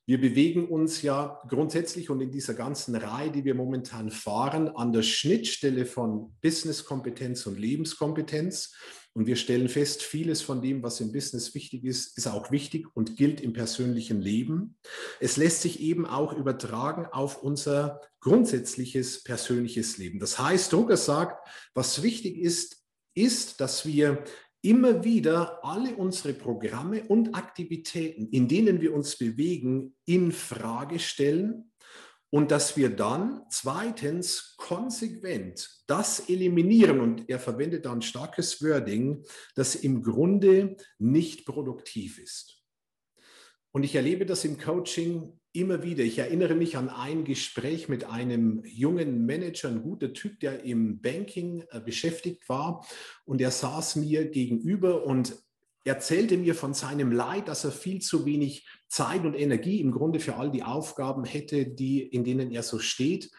wir 0.09 0.19
bewegen 0.19 0.67
uns 0.67 1.03
ja 1.03 1.39
grundsätzlich 1.47 2.09
und 2.09 2.19
in 2.19 2.31
dieser 2.31 2.55
ganzen 2.55 2.95
Reihe, 2.95 3.29
die 3.29 3.45
wir 3.45 3.53
momentan 3.53 4.09
fahren, 4.09 4.69
an 4.69 4.91
der 4.91 5.03
Schnittstelle 5.03 5.85
von 5.85 6.35
Businesskompetenz 6.41 7.45
und 7.45 7.59
Lebenskompetenz. 7.59 8.75
Und 9.13 9.27
wir 9.27 9.35
stellen 9.35 9.69
fest, 9.69 10.01
vieles 10.01 10.41
von 10.41 10.63
dem, 10.63 10.81
was 10.81 10.99
im 10.99 11.11
Business 11.11 11.53
wichtig 11.53 11.83
ist, 11.83 12.17
ist 12.17 12.25
auch 12.25 12.49
wichtig 12.49 12.87
und 12.95 13.17
gilt 13.17 13.39
im 13.39 13.53
persönlichen 13.53 14.19
Leben. 14.19 14.77
Es 15.19 15.37
lässt 15.37 15.61
sich 15.61 15.79
eben 15.79 16.07
auch 16.07 16.33
übertragen 16.33 17.05
auf 17.05 17.43
unser 17.43 18.01
grundsätzliches 18.19 19.21
persönliches 19.23 19.99
Leben. 19.99 20.19
Das 20.19 20.39
heißt, 20.39 20.73
Drucker 20.73 20.97
sagt, 20.97 21.47
was 21.75 22.01
wichtig 22.01 22.39
ist, 22.39 22.83
ist, 23.13 23.61
dass 23.61 23.85
wir 23.85 24.23
immer 24.61 25.03
wieder 25.03 25.63
alle 25.63 25.95
unsere 25.95 26.33
Programme 26.33 27.03
und 27.03 27.35
Aktivitäten, 27.35 28.27
in 28.29 28.47
denen 28.47 28.81
wir 28.81 28.93
uns 28.93 29.17
bewegen, 29.17 29.95
in 30.05 30.31
Frage 30.31 30.99
stellen 30.99 31.71
und 32.29 32.51
dass 32.51 32.77
wir 32.77 32.89
dann 32.95 33.43
zweitens 33.49 34.55
konsequent 34.57 35.83
das 35.87 36.29
eliminieren, 36.29 36.99
und 36.99 37.29
er 37.29 37.39
verwendet 37.39 37.85
da 37.85 37.93
ein 37.93 38.01
starkes 38.01 38.61
Wording, 38.61 39.25
das 39.55 39.75
im 39.75 40.03
Grunde 40.03 40.77
nicht 40.99 41.45
produktiv 41.45 42.19
ist. 42.19 42.58
Und 43.71 43.83
ich 43.83 43.95
erlebe 43.95 44.25
das 44.25 44.45
im 44.45 44.57
Coaching 44.57 45.39
immer 45.53 45.83
wieder. 45.83 46.03
Ich 46.03 46.19
erinnere 46.19 46.55
mich 46.55 46.77
an 46.77 46.89
ein 46.89 47.23
Gespräch 47.23 47.89
mit 47.89 48.03
einem 48.03 48.63
jungen 48.65 49.25
Manager, 49.25 49.69
ein 49.69 49.81
guter 49.81 50.13
Typ, 50.13 50.39
der 50.39 50.63
im 50.63 51.01
Banking 51.01 51.63
äh, 51.71 51.79
beschäftigt 51.79 52.47
war. 52.49 52.85
Und 53.25 53.41
er 53.41 53.51
saß 53.51 53.97
mir 53.97 54.29
gegenüber 54.29 55.05
und 55.05 55.35
erzählte 55.85 56.37
mir 56.37 56.55
von 56.55 56.73
seinem 56.73 57.11
Leid, 57.11 57.47
dass 57.47 57.63
er 57.63 57.71
viel 57.71 57.99
zu 57.99 58.25
wenig 58.25 58.67
Zeit 58.87 59.23
und 59.23 59.33
Energie 59.33 59.81
im 59.81 59.91
Grunde 59.91 60.19
für 60.19 60.35
all 60.35 60.51
die 60.51 60.63
Aufgaben 60.63 61.23
hätte, 61.23 61.65
die, 61.65 62.01
in 62.01 62.23
denen 62.23 62.51
er 62.51 62.63
so 62.63 62.79
steht. 62.79 63.31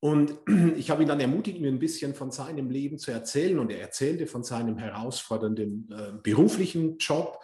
Und 0.00 0.38
ich 0.76 0.90
habe 0.90 1.02
ihn 1.02 1.08
dann 1.08 1.20
ermutigt, 1.20 1.60
mir 1.60 1.68
ein 1.68 1.80
bisschen 1.80 2.14
von 2.14 2.30
seinem 2.30 2.70
Leben 2.70 2.98
zu 2.98 3.10
erzählen. 3.10 3.58
Und 3.58 3.72
er 3.72 3.80
erzählte 3.80 4.26
von 4.26 4.44
seinem 4.44 4.78
herausfordernden 4.78 5.88
äh, 5.90 6.12
beruflichen 6.22 6.98
Job, 6.98 7.40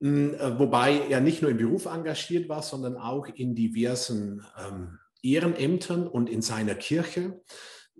wobei 0.00 1.08
er 1.08 1.20
nicht 1.20 1.42
nur 1.42 1.50
im 1.50 1.56
Beruf 1.56 1.86
engagiert 1.86 2.48
war, 2.48 2.62
sondern 2.62 2.96
auch 2.96 3.26
in 3.26 3.54
diversen 3.54 4.44
ähm, 4.56 4.98
Ehrenämtern 5.22 6.06
und 6.06 6.30
in 6.30 6.42
seiner 6.42 6.74
Kirche. 6.74 7.40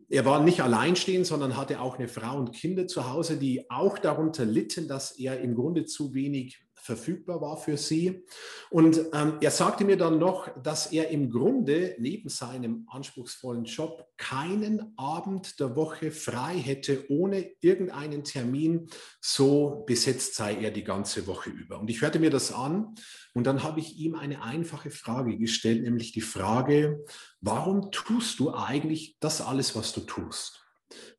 Er 0.08 0.24
war 0.24 0.42
nicht 0.42 0.62
alleinstehend, 0.62 1.26
sondern 1.26 1.56
hatte 1.56 1.80
auch 1.80 1.98
eine 1.98 2.08
Frau 2.08 2.38
und 2.38 2.52
Kinder 2.52 2.86
zu 2.86 3.10
Hause, 3.10 3.36
die 3.36 3.70
auch 3.70 3.98
darunter 3.98 4.44
litten, 4.44 4.88
dass 4.88 5.18
er 5.18 5.40
im 5.40 5.54
Grunde 5.54 5.84
zu 5.84 6.14
wenig 6.14 6.67
verfügbar 6.80 7.40
war 7.40 7.56
für 7.56 7.76
sie. 7.76 8.24
Und 8.70 9.00
ähm, 9.12 9.34
er 9.40 9.50
sagte 9.50 9.84
mir 9.84 9.96
dann 9.96 10.18
noch, 10.18 10.48
dass 10.62 10.92
er 10.92 11.08
im 11.10 11.30
Grunde 11.30 11.96
neben 11.98 12.28
seinem 12.28 12.86
anspruchsvollen 12.90 13.64
Job 13.64 14.06
keinen 14.16 14.92
Abend 14.96 15.60
der 15.60 15.76
Woche 15.76 16.10
frei 16.10 16.56
hätte, 16.56 17.10
ohne 17.10 17.50
irgendeinen 17.60 18.24
Termin. 18.24 18.88
So 19.20 19.84
besetzt 19.86 20.34
sei 20.34 20.54
er 20.56 20.70
die 20.70 20.84
ganze 20.84 21.26
Woche 21.26 21.50
über. 21.50 21.78
Und 21.78 21.90
ich 21.90 22.00
hörte 22.00 22.18
mir 22.18 22.30
das 22.30 22.52
an 22.52 22.94
und 23.34 23.46
dann 23.46 23.62
habe 23.62 23.80
ich 23.80 23.98
ihm 23.98 24.14
eine 24.14 24.42
einfache 24.42 24.90
Frage 24.90 25.38
gestellt, 25.38 25.82
nämlich 25.82 26.12
die 26.12 26.20
Frage, 26.20 27.04
warum 27.40 27.90
tust 27.92 28.40
du 28.40 28.52
eigentlich 28.52 29.16
das 29.20 29.40
alles, 29.40 29.76
was 29.76 29.92
du 29.92 30.00
tust? 30.00 30.64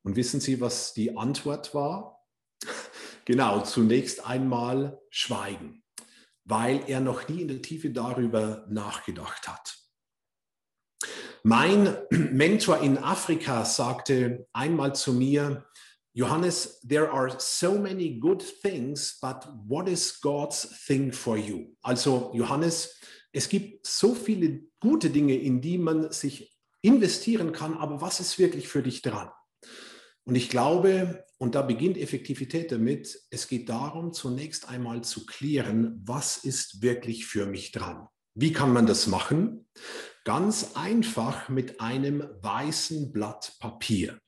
Und 0.03 0.15
wissen 0.15 0.39
Sie, 0.39 0.61
was 0.61 0.93
die 0.93 1.17
Antwort 1.17 1.73
war? 1.73 2.18
Genau, 3.29 3.61
zunächst 3.61 4.25
einmal 4.25 4.99
Schweigen, 5.11 5.83
weil 6.45 6.83
er 6.87 6.99
noch 6.99 7.27
nie 7.29 7.43
in 7.43 7.47
der 7.47 7.61
Tiefe 7.61 7.91
darüber 7.91 8.65
nachgedacht 8.71 9.47
hat. 9.47 9.77
Mein 11.43 11.95
Mentor 12.09 12.79
in 12.79 12.97
Afrika 12.97 13.65
sagte 13.65 14.47
einmal 14.51 14.95
zu 14.95 15.13
mir, 15.13 15.63
Johannes, 16.13 16.81
there 16.81 17.11
are 17.11 17.35
so 17.37 17.77
many 17.77 18.19
good 18.19 18.43
things, 18.63 19.19
but 19.21 19.47
what 19.67 19.87
is 19.87 20.19
God's 20.19 20.67
thing 20.87 21.13
for 21.13 21.37
you? 21.37 21.75
Also 21.83 22.31
Johannes, 22.33 22.99
es 23.31 23.47
gibt 23.47 23.85
so 23.85 24.15
viele 24.15 24.63
gute 24.79 25.11
Dinge, 25.11 25.37
in 25.37 25.61
die 25.61 25.77
man 25.77 26.11
sich 26.11 26.57
investieren 26.81 27.51
kann, 27.51 27.77
aber 27.77 28.01
was 28.01 28.19
ist 28.21 28.39
wirklich 28.39 28.67
für 28.67 28.81
dich 28.81 29.03
dran? 29.03 29.29
Und 30.29 30.35
ich 30.35 30.49
glaube, 30.49 31.25
und 31.39 31.55
da 31.55 31.63
beginnt 31.63 31.97
Effektivität 31.97 32.71
damit, 32.71 33.19
es 33.31 33.47
geht 33.47 33.67
darum, 33.67 34.13
zunächst 34.13 34.69
einmal 34.69 35.03
zu 35.03 35.25
klären, 35.25 35.99
was 36.05 36.37
ist 36.37 36.83
wirklich 36.83 37.25
für 37.25 37.47
mich 37.47 37.71
dran. 37.71 38.07
Wie 38.35 38.53
kann 38.53 38.71
man 38.71 38.85
das 38.85 39.07
machen? 39.07 39.67
Ganz 40.25 40.75
einfach 40.75 41.49
mit 41.49 41.81
einem 41.81 42.29
weißen 42.43 43.11
Blatt 43.11 43.55
Papier. 43.59 44.19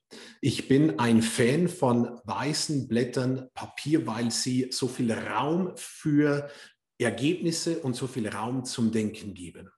Ich 0.42 0.68
bin 0.68 0.98
ein 0.98 1.22
Fan 1.22 1.68
von 1.68 2.20
weißen 2.24 2.88
Blättern 2.88 3.48
Papier, 3.54 4.08
weil 4.08 4.32
sie 4.32 4.70
so 4.72 4.88
viel 4.88 5.12
Raum 5.12 5.74
für 5.76 6.50
Ergebnisse 6.98 7.78
und 7.78 7.96
so 7.96 8.08
viel 8.08 8.28
Raum 8.28 8.66
zum 8.66 8.92
Denken 8.92 9.36
geben. 9.36 9.70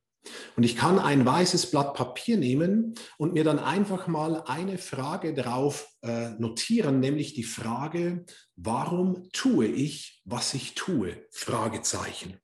Und 0.56 0.64
ich 0.64 0.76
kann 0.76 1.00
ein 1.00 1.26
weißes 1.26 1.72
Blatt 1.72 1.94
Papier 1.94 2.38
nehmen 2.38 2.96
und 3.18 3.34
mir 3.34 3.44
dann 3.44 3.60
einfach 3.60 4.08
mal 4.08 4.44
eine 4.46 4.78
Frage 4.78 5.34
drauf 5.34 5.88
äh, 6.02 6.32
notieren, 6.32 7.00
nämlich 7.00 7.34
die 7.34 7.44
Frage, 7.44 8.26
warum 8.56 9.30
tue 9.34 9.66
ich, 9.66 10.22
was 10.26 10.54
ich 10.54 10.76
tue? 10.76 11.26
Fragezeichen. 11.32 12.40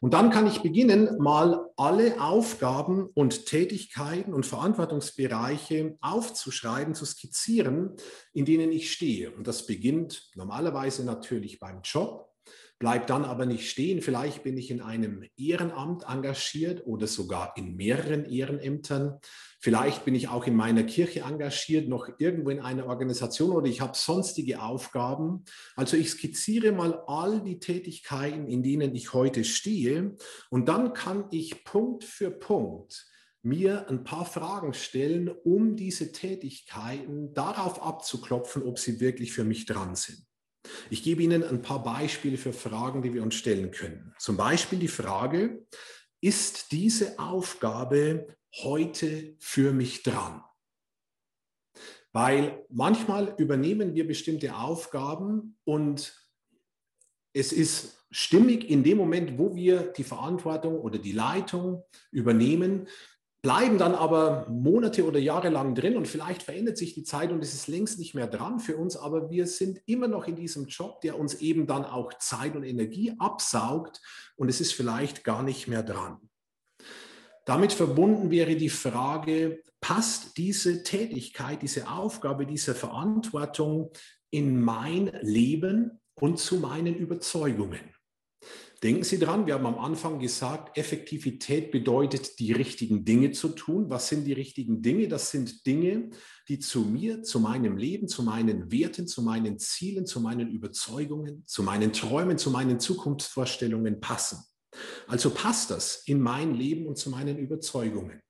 Und 0.00 0.14
dann 0.14 0.30
kann 0.30 0.46
ich 0.46 0.62
beginnen, 0.62 1.18
mal 1.18 1.68
alle 1.76 2.20
Aufgaben 2.20 3.08
und 3.14 3.46
Tätigkeiten 3.46 4.34
und 4.34 4.46
Verantwortungsbereiche 4.46 5.96
aufzuschreiben, 6.00 6.94
zu 6.94 7.04
skizzieren, 7.04 7.96
in 8.32 8.44
denen 8.44 8.72
ich 8.72 8.92
stehe. 8.92 9.30
Und 9.30 9.46
das 9.46 9.66
beginnt 9.66 10.30
normalerweise 10.34 11.04
natürlich 11.04 11.60
beim 11.60 11.82
Job, 11.82 12.29
bleib 12.80 13.06
dann 13.06 13.26
aber 13.26 13.44
nicht 13.44 13.70
stehen. 13.70 14.00
Vielleicht 14.00 14.42
bin 14.42 14.56
ich 14.56 14.70
in 14.70 14.80
einem 14.80 15.22
Ehrenamt 15.36 16.04
engagiert 16.08 16.86
oder 16.86 17.06
sogar 17.06 17.52
in 17.56 17.76
mehreren 17.76 18.24
Ehrenämtern. 18.24 19.20
Vielleicht 19.60 20.06
bin 20.06 20.14
ich 20.14 20.28
auch 20.28 20.46
in 20.46 20.56
meiner 20.56 20.82
Kirche 20.84 21.20
engagiert, 21.20 21.88
noch 21.88 22.08
irgendwo 22.18 22.48
in 22.48 22.60
einer 22.60 22.86
Organisation 22.86 23.52
oder 23.52 23.66
ich 23.66 23.82
habe 23.82 23.96
sonstige 23.96 24.62
Aufgaben. 24.62 25.44
Also 25.76 25.98
ich 25.98 26.08
skizziere 26.08 26.72
mal 26.72 27.04
all 27.06 27.42
die 27.42 27.60
Tätigkeiten, 27.60 28.48
in 28.48 28.62
denen 28.62 28.94
ich 28.94 29.12
heute 29.12 29.44
stehe 29.44 30.16
und 30.48 30.68
dann 30.70 30.94
kann 30.94 31.26
ich 31.30 31.64
Punkt 31.64 32.02
für 32.02 32.30
Punkt 32.30 33.06
mir 33.42 33.88
ein 33.90 34.04
paar 34.04 34.24
Fragen 34.24 34.72
stellen, 34.72 35.28
um 35.28 35.76
diese 35.76 36.12
Tätigkeiten 36.12 37.34
darauf 37.34 37.82
abzuklopfen, 37.82 38.62
ob 38.62 38.78
sie 38.78 39.00
wirklich 39.00 39.32
für 39.32 39.44
mich 39.44 39.66
dran 39.66 39.94
sind. 39.94 40.29
Ich 40.90 41.02
gebe 41.02 41.22
Ihnen 41.22 41.44
ein 41.44 41.62
paar 41.62 41.82
Beispiele 41.82 42.36
für 42.36 42.52
Fragen, 42.52 43.02
die 43.02 43.14
wir 43.14 43.22
uns 43.22 43.34
stellen 43.34 43.70
können. 43.70 44.14
Zum 44.18 44.36
Beispiel 44.36 44.78
die 44.78 44.88
Frage, 44.88 45.66
ist 46.20 46.72
diese 46.72 47.18
Aufgabe 47.18 48.26
heute 48.62 49.36
für 49.38 49.72
mich 49.72 50.02
dran? 50.02 50.42
Weil 52.12 52.64
manchmal 52.68 53.34
übernehmen 53.38 53.94
wir 53.94 54.06
bestimmte 54.06 54.56
Aufgaben 54.56 55.56
und 55.64 56.16
es 57.32 57.52
ist 57.52 58.04
stimmig 58.10 58.68
in 58.68 58.82
dem 58.82 58.98
Moment, 58.98 59.38
wo 59.38 59.54
wir 59.54 59.82
die 59.92 60.04
Verantwortung 60.04 60.80
oder 60.80 60.98
die 60.98 61.12
Leitung 61.12 61.84
übernehmen, 62.10 62.88
bleiben 63.42 63.78
dann 63.78 63.94
aber 63.94 64.46
Monate 64.48 65.06
oder 65.06 65.18
Jahre 65.18 65.48
lang 65.48 65.74
drin 65.74 65.96
und 65.96 66.06
vielleicht 66.06 66.42
verändert 66.42 66.76
sich 66.76 66.94
die 66.94 67.04
Zeit 67.04 67.32
und 67.32 67.42
es 67.42 67.54
ist 67.54 67.68
längst 67.68 67.98
nicht 67.98 68.14
mehr 68.14 68.26
dran 68.26 68.60
für 68.60 68.76
uns, 68.76 68.96
aber 68.96 69.30
wir 69.30 69.46
sind 69.46 69.80
immer 69.86 70.08
noch 70.08 70.28
in 70.28 70.36
diesem 70.36 70.66
Job, 70.66 71.00
der 71.00 71.18
uns 71.18 71.34
eben 71.34 71.66
dann 71.66 71.84
auch 71.84 72.12
Zeit 72.14 72.54
und 72.54 72.64
Energie 72.64 73.14
absaugt 73.18 74.00
und 74.36 74.48
es 74.48 74.60
ist 74.60 74.74
vielleicht 74.74 75.24
gar 75.24 75.42
nicht 75.42 75.68
mehr 75.68 75.82
dran. 75.82 76.18
Damit 77.46 77.72
verbunden 77.72 78.30
wäre 78.30 78.56
die 78.56 78.68
Frage, 78.68 79.62
passt 79.80 80.36
diese 80.36 80.82
Tätigkeit, 80.82 81.62
diese 81.62 81.88
Aufgabe, 81.88 82.46
diese 82.46 82.74
Verantwortung 82.74 83.90
in 84.30 84.60
mein 84.60 85.10
Leben 85.22 85.98
und 86.14 86.38
zu 86.38 86.56
meinen 86.56 86.94
Überzeugungen? 86.94 87.80
Denken 88.82 89.04
Sie 89.04 89.18
dran, 89.18 89.46
wir 89.46 89.54
haben 89.54 89.66
am 89.66 89.78
Anfang 89.78 90.18
gesagt, 90.18 90.78
Effektivität 90.78 91.70
bedeutet, 91.70 92.38
die 92.38 92.52
richtigen 92.52 93.04
Dinge 93.04 93.32
zu 93.32 93.50
tun. 93.50 93.90
Was 93.90 94.08
sind 94.08 94.24
die 94.24 94.32
richtigen 94.32 94.80
Dinge? 94.80 95.06
Das 95.06 95.30
sind 95.30 95.66
Dinge, 95.66 96.08
die 96.48 96.60
zu 96.60 96.80
mir, 96.80 97.22
zu 97.22 97.40
meinem 97.40 97.76
Leben, 97.76 98.08
zu 98.08 98.22
meinen 98.22 98.72
Werten, 98.72 99.06
zu 99.06 99.20
meinen 99.20 99.58
Zielen, 99.58 100.06
zu 100.06 100.20
meinen 100.20 100.48
Überzeugungen, 100.48 101.44
zu 101.46 101.62
meinen 101.62 101.92
Träumen, 101.92 102.38
zu 102.38 102.50
meinen 102.50 102.80
Zukunftsvorstellungen 102.80 104.00
passen. 104.00 104.38
Also 105.06 105.28
passt 105.28 105.70
das 105.70 106.02
in 106.06 106.18
mein 106.18 106.54
Leben 106.54 106.86
und 106.86 106.96
zu 106.96 107.10
meinen 107.10 107.36
Überzeugungen. 107.36 108.22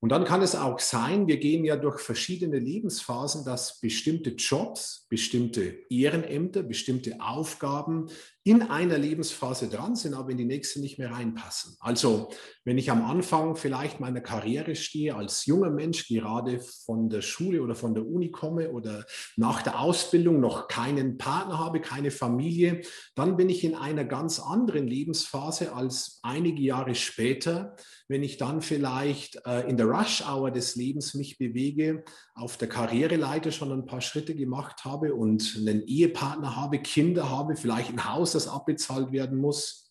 Und 0.00 0.10
dann 0.10 0.24
kann 0.24 0.42
es 0.42 0.54
auch 0.54 0.78
sein, 0.78 1.26
wir 1.26 1.38
gehen 1.38 1.64
ja 1.64 1.76
durch 1.76 1.98
verschiedene 2.00 2.60
Lebensphasen, 2.60 3.44
dass 3.44 3.80
bestimmte 3.80 4.30
Jobs, 4.30 5.06
bestimmte 5.08 5.76
Ehrenämter, 5.90 6.62
bestimmte 6.62 7.20
Aufgaben 7.20 8.08
in 8.48 8.62
einer 8.62 8.96
Lebensphase 8.96 9.68
dran 9.68 9.94
sind, 9.94 10.14
aber 10.14 10.30
in 10.30 10.38
die 10.38 10.46
nächste 10.46 10.80
nicht 10.80 10.98
mehr 10.98 11.10
reinpassen. 11.10 11.76
Also 11.80 12.30
wenn 12.64 12.78
ich 12.78 12.90
am 12.90 13.04
Anfang 13.04 13.56
vielleicht 13.56 14.00
meiner 14.00 14.22
Karriere 14.22 14.74
stehe, 14.74 15.14
als 15.14 15.44
junger 15.44 15.68
Mensch 15.68 16.08
gerade 16.08 16.58
von 16.86 17.10
der 17.10 17.20
Schule 17.20 17.60
oder 17.60 17.74
von 17.74 17.94
der 17.94 18.06
Uni 18.06 18.30
komme 18.30 18.70
oder 18.70 19.04
nach 19.36 19.60
der 19.60 19.78
Ausbildung 19.78 20.40
noch 20.40 20.66
keinen 20.66 21.18
Partner 21.18 21.58
habe, 21.58 21.82
keine 21.82 22.10
Familie, 22.10 22.80
dann 23.14 23.36
bin 23.36 23.50
ich 23.50 23.64
in 23.64 23.74
einer 23.74 24.06
ganz 24.06 24.40
anderen 24.40 24.86
Lebensphase 24.86 25.74
als 25.74 26.18
einige 26.22 26.62
Jahre 26.62 26.94
später, 26.94 27.76
wenn 28.08 28.22
ich 28.22 28.38
dann 28.38 28.62
vielleicht 28.62 29.44
äh, 29.46 29.68
in 29.68 29.76
der 29.76 29.86
Rush-Hour 29.88 30.50
des 30.50 30.74
Lebens 30.74 31.12
mich 31.12 31.36
bewege, 31.36 32.02
auf 32.34 32.56
der 32.56 32.68
Karriereleiter 32.68 33.52
schon 33.52 33.72
ein 33.72 33.84
paar 33.84 34.00
Schritte 34.00 34.34
gemacht 34.34 34.84
habe 34.86 35.14
und 35.14 35.56
einen 35.58 35.86
Ehepartner 35.86 36.56
habe, 36.56 36.78
Kinder 36.78 37.28
habe, 37.28 37.56
vielleicht 37.56 37.90
ein 37.90 38.08
Haus, 38.10 38.37
das 38.38 38.48
abbezahlt 38.48 39.12
werden 39.12 39.38
muss. 39.38 39.88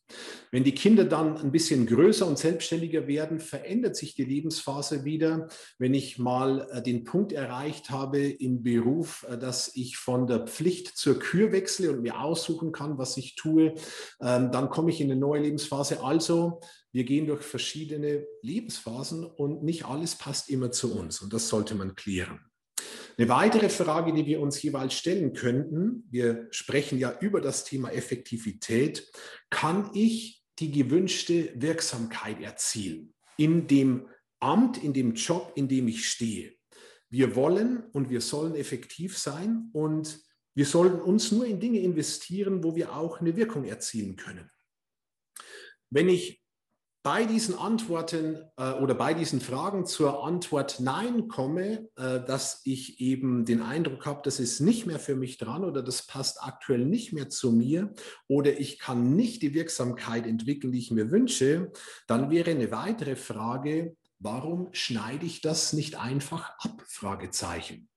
Wenn 0.52 0.64
die 0.64 0.74
Kinder 0.74 1.04
dann 1.04 1.38
ein 1.38 1.52
bisschen 1.52 1.86
größer 1.86 2.26
und 2.26 2.38
selbstständiger 2.38 3.08
werden, 3.08 3.40
verändert 3.40 3.96
sich 3.96 4.16
die 4.16 4.24
Lebensphase 4.24 5.04
wieder. 5.04 5.50
Wenn 5.78 5.94
ich 5.94 6.18
mal 6.18 6.68
äh, 6.72 6.82
den 6.82 7.04
Punkt 7.04 7.34
erreicht 7.34 7.90
habe 7.90 8.20
im 8.20 8.64
Beruf, 8.64 9.26
äh, 9.30 9.38
dass 9.38 9.76
ich 9.76 9.98
von 9.98 10.28
der 10.28 10.48
Pflicht 10.48 10.98
zur 10.98 11.20
Kür 11.20 11.52
wechsle 11.52 11.92
und 11.92 12.02
mir 12.02 12.22
aussuchen 12.22 12.72
kann, 12.72 12.98
was 12.98 13.18
ich 13.18 13.36
tue, 13.36 13.76
ähm, 14.22 14.52
dann 14.52 14.70
komme 14.70 14.92
ich 14.92 15.02
in 15.02 15.12
eine 15.12 15.20
neue 15.20 15.42
Lebensphase. 15.42 16.02
Also 16.02 16.62
wir 16.94 17.04
gehen 17.04 17.28
durch 17.28 17.44
verschiedene 17.44 18.26
Lebensphasen 18.42 19.26
und 19.26 19.64
nicht 19.64 19.86
alles 19.86 20.16
passt 20.16 20.50
immer 20.50 20.72
zu 20.72 20.98
uns. 20.98 21.22
Und 21.22 21.34
das 21.34 21.50
sollte 21.50 21.76
man 21.76 21.96
klären. 21.96 22.47
Eine 23.20 23.30
weitere 23.30 23.70
Frage, 23.70 24.14
die 24.14 24.28
wir 24.28 24.40
uns 24.40 24.62
jeweils 24.62 24.94
stellen 24.94 25.34
könnten, 25.34 26.08
wir 26.12 26.48
sprechen 26.52 27.00
ja 27.00 27.18
über 27.20 27.42
das 27.42 27.64
Thema 27.64 27.90
Effektivität, 27.90 29.12
kann 29.50 29.90
ich 29.96 30.44
die 30.60 30.72
gewünschte 30.72 31.52
Wirksamkeit 31.56 32.40
erzielen 32.42 33.16
in 33.38 33.66
dem 33.68 34.08
Amt, 34.40 34.84
in 34.84 34.94
dem 34.94 35.16
Job, 35.16 35.54
in 35.56 35.68
dem 35.68 35.88
ich 35.88 36.08
stehe? 36.08 36.54
Wir 37.10 37.36
wollen 37.36 37.84
und 37.92 38.12
wir 38.12 38.22
sollen 38.22 38.54
effektiv 38.54 39.18
sein 39.18 39.70
und 39.74 40.22
wir 40.54 40.66
sollten 40.66 41.02
uns 41.02 41.32
nur 41.32 41.46
in 41.46 41.60
Dinge 41.60 41.80
investieren, 41.80 42.64
wo 42.64 42.76
wir 42.76 42.96
auch 42.96 43.20
eine 43.20 43.36
Wirkung 43.36 43.64
erzielen 43.64 44.16
können. 44.16 44.50
Wenn 45.90 46.10
ich 46.10 46.44
bei 47.08 47.24
diesen 47.24 47.58
Antworten 47.58 48.38
äh, 48.58 48.74
oder 48.74 48.94
bei 48.94 49.14
diesen 49.14 49.40
Fragen 49.40 49.86
zur 49.86 50.26
Antwort 50.26 50.82
Nein 50.82 51.30
komme, 51.30 51.88
äh, 51.96 52.20
dass 52.20 52.60
ich 52.66 53.00
eben 53.00 53.46
den 53.46 53.62
Eindruck 53.62 54.06
habe, 54.06 54.20
das 54.26 54.42
ist 54.42 54.60
nicht 54.60 54.86
mehr 54.86 55.00
für 55.00 55.16
mich 55.16 55.38
dran 55.38 55.64
oder 55.64 55.82
das 55.82 56.06
passt 56.06 56.44
aktuell 56.44 56.84
nicht 56.84 57.14
mehr 57.14 57.30
zu 57.30 57.54
mir 57.54 57.94
oder 58.28 58.60
ich 58.60 58.78
kann 58.78 59.16
nicht 59.16 59.42
die 59.42 59.54
Wirksamkeit 59.54 60.28
entwickeln, 60.28 60.74
die 60.74 60.80
ich 60.80 60.92
mir 60.92 61.10
wünsche, 61.10 61.72
dann 62.08 62.30
wäre 62.30 62.52
eine 62.52 62.72
weitere 62.72 63.16
Frage, 63.16 63.96
warum 64.20 64.68
schneide 64.74 65.26
ich 65.26 65.40
das 65.40 65.72
nicht 65.72 65.98
einfach 65.98 66.60
ab? 66.60 66.84
Fragezeichen. 66.88 67.88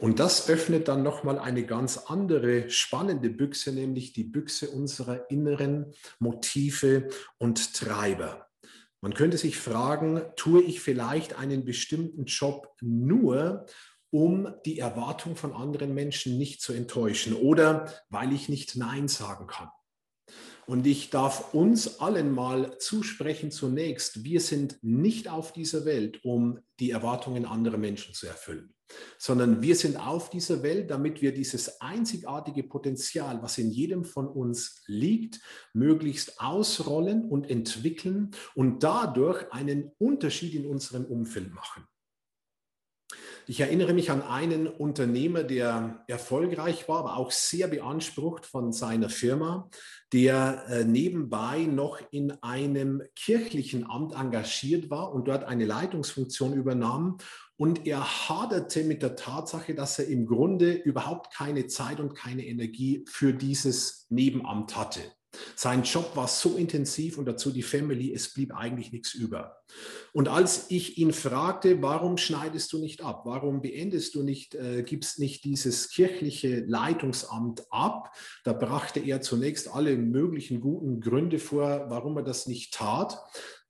Und 0.00 0.18
das 0.18 0.48
öffnet 0.48 0.88
dann 0.88 1.02
nochmal 1.02 1.38
eine 1.38 1.62
ganz 1.66 1.98
andere 2.06 2.70
spannende 2.70 3.28
Büchse, 3.28 3.70
nämlich 3.70 4.14
die 4.14 4.24
Büchse 4.24 4.70
unserer 4.70 5.30
inneren 5.30 5.92
Motive 6.18 7.10
und 7.36 7.74
Treiber. 7.74 8.48
Man 9.02 9.12
könnte 9.12 9.36
sich 9.36 9.58
fragen, 9.58 10.22
tue 10.36 10.62
ich 10.62 10.80
vielleicht 10.80 11.38
einen 11.38 11.66
bestimmten 11.66 12.24
Job 12.24 12.74
nur, 12.80 13.66
um 14.08 14.48
die 14.64 14.78
Erwartung 14.78 15.36
von 15.36 15.52
anderen 15.52 15.92
Menschen 15.92 16.38
nicht 16.38 16.62
zu 16.62 16.72
enttäuschen 16.72 17.34
oder 17.34 17.92
weil 18.08 18.32
ich 18.32 18.48
nicht 18.48 18.76
Nein 18.76 19.06
sagen 19.06 19.46
kann? 19.48 19.68
Und 20.66 20.86
ich 20.86 21.10
darf 21.10 21.52
uns 21.52 22.00
allen 22.00 22.32
mal 22.32 22.78
zusprechen 22.78 23.50
zunächst, 23.50 24.24
wir 24.24 24.40
sind 24.40 24.78
nicht 24.82 25.28
auf 25.28 25.52
dieser 25.52 25.84
Welt, 25.84 26.24
um 26.24 26.58
die 26.78 26.90
Erwartungen 26.90 27.44
anderer 27.44 27.78
Menschen 27.78 28.14
zu 28.14 28.26
erfüllen 28.26 28.74
sondern 29.18 29.62
wir 29.62 29.76
sind 29.76 29.96
auf 29.96 30.30
dieser 30.30 30.62
Welt, 30.62 30.90
damit 30.90 31.22
wir 31.22 31.32
dieses 31.32 31.80
einzigartige 31.80 32.62
Potenzial, 32.62 33.42
was 33.42 33.58
in 33.58 33.70
jedem 33.70 34.04
von 34.04 34.28
uns 34.28 34.82
liegt, 34.86 35.40
möglichst 35.72 36.40
ausrollen 36.40 37.24
und 37.24 37.48
entwickeln 37.50 38.30
und 38.54 38.82
dadurch 38.82 39.52
einen 39.52 39.92
Unterschied 39.98 40.54
in 40.54 40.66
unserem 40.66 41.04
Umfeld 41.04 41.52
machen. 41.52 41.84
Ich 43.46 43.60
erinnere 43.60 43.92
mich 43.92 44.10
an 44.10 44.22
einen 44.22 44.66
Unternehmer, 44.66 45.42
der 45.42 46.04
erfolgreich 46.06 46.88
war, 46.88 47.00
aber 47.00 47.16
auch 47.16 47.30
sehr 47.30 47.68
beansprucht 47.68 48.46
von 48.46 48.72
seiner 48.72 49.08
Firma, 49.08 49.68
der 50.12 50.64
äh, 50.68 50.84
nebenbei 50.84 51.64
noch 51.64 52.00
in 52.10 52.32
einem 52.42 53.02
kirchlichen 53.16 53.88
Amt 53.90 54.14
engagiert 54.14 54.90
war 54.90 55.12
und 55.12 55.28
dort 55.28 55.44
eine 55.44 55.64
Leitungsfunktion 55.64 56.52
übernahm 56.52 57.18
und 57.56 57.86
er 57.86 58.28
haderte 58.28 58.84
mit 58.84 59.02
der 59.02 59.16
Tatsache, 59.16 59.74
dass 59.74 59.98
er 59.98 60.06
im 60.06 60.26
Grunde 60.26 60.72
überhaupt 60.72 61.34
keine 61.34 61.66
Zeit 61.66 62.00
und 62.00 62.14
keine 62.14 62.46
Energie 62.46 63.04
für 63.06 63.34
dieses 63.34 64.06
Nebenamt 64.08 64.76
hatte. 64.76 65.00
Sein 65.54 65.82
Job 65.84 66.16
war 66.16 66.28
so 66.28 66.56
intensiv 66.56 67.18
und 67.18 67.26
dazu 67.26 67.50
die 67.50 67.62
Family, 67.62 68.12
es 68.12 68.32
blieb 68.32 68.54
eigentlich 68.54 68.92
nichts 68.92 69.14
über. 69.14 69.62
Und 70.12 70.28
als 70.28 70.66
ich 70.70 70.98
ihn 70.98 71.12
fragte, 71.12 71.80
warum 71.82 72.16
schneidest 72.16 72.72
du 72.72 72.78
nicht 72.78 73.02
ab? 73.02 73.22
Warum 73.24 73.62
beendest 73.62 74.14
du 74.14 74.22
nicht, 74.22 74.54
äh, 74.54 74.82
gibst 74.82 75.18
nicht 75.18 75.44
dieses 75.44 75.90
kirchliche 75.90 76.60
Leitungsamt 76.66 77.64
ab? 77.70 78.12
Da 78.44 78.52
brachte 78.52 79.00
er 79.00 79.20
zunächst 79.20 79.72
alle 79.72 79.96
möglichen 79.96 80.60
guten 80.60 81.00
Gründe 81.00 81.38
vor, 81.38 81.86
warum 81.88 82.16
er 82.16 82.24
das 82.24 82.46
nicht 82.46 82.74
tat. 82.74 83.18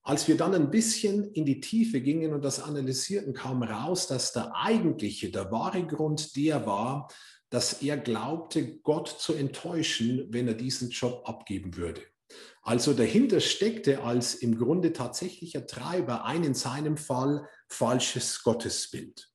Als 0.02 0.28
wir 0.28 0.36
dann 0.36 0.54
ein 0.54 0.70
bisschen 0.70 1.30
in 1.32 1.44
die 1.44 1.60
Tiefe 1.60 2.00
gingen 2.00 2.32
und 2.32 2.42
das 2.42 2.62
analysierten, 2.62 3.34
kam 3.34 3.62
raus, 3.62 4.06
dass 4.06 4.32
der 4.32 4.56
eigentliche, 4.56 5.30
der 5.30 5.52
wahre 5.52 5.86
Grund 5.86 6.36
der 6.36 6.64
war, 6.64 7.08
dass 7.50 7.82
er 7.82 7.96
glaubte, 7.96 8.78
Gott 8.78 9.08
zu 9.08 9.34
enttäuschen, 9.34 10.28
wenn 10.30 10.48
er 10.48 10.54
diesen 10.54 10.90
Job 10.90 11.28
abgeben 11.28 11.76
würde. 11.76 12.02
Also 12.62 12.92
dahinter 12.92 13.40
steckte 13.40 14.02
als 14.02 14.34
im 14.34 14.56
Grunde 14.56 14.92
tatsächlicher 14.92 15.66
Treiber 15.66 16.24
ein 16.24 16.44
in 16.44 16.54
seinem 16.54 16.96
Fall 16.96 17.48
falsches 17.68 18.42
Gottesbild. 18.42 19.28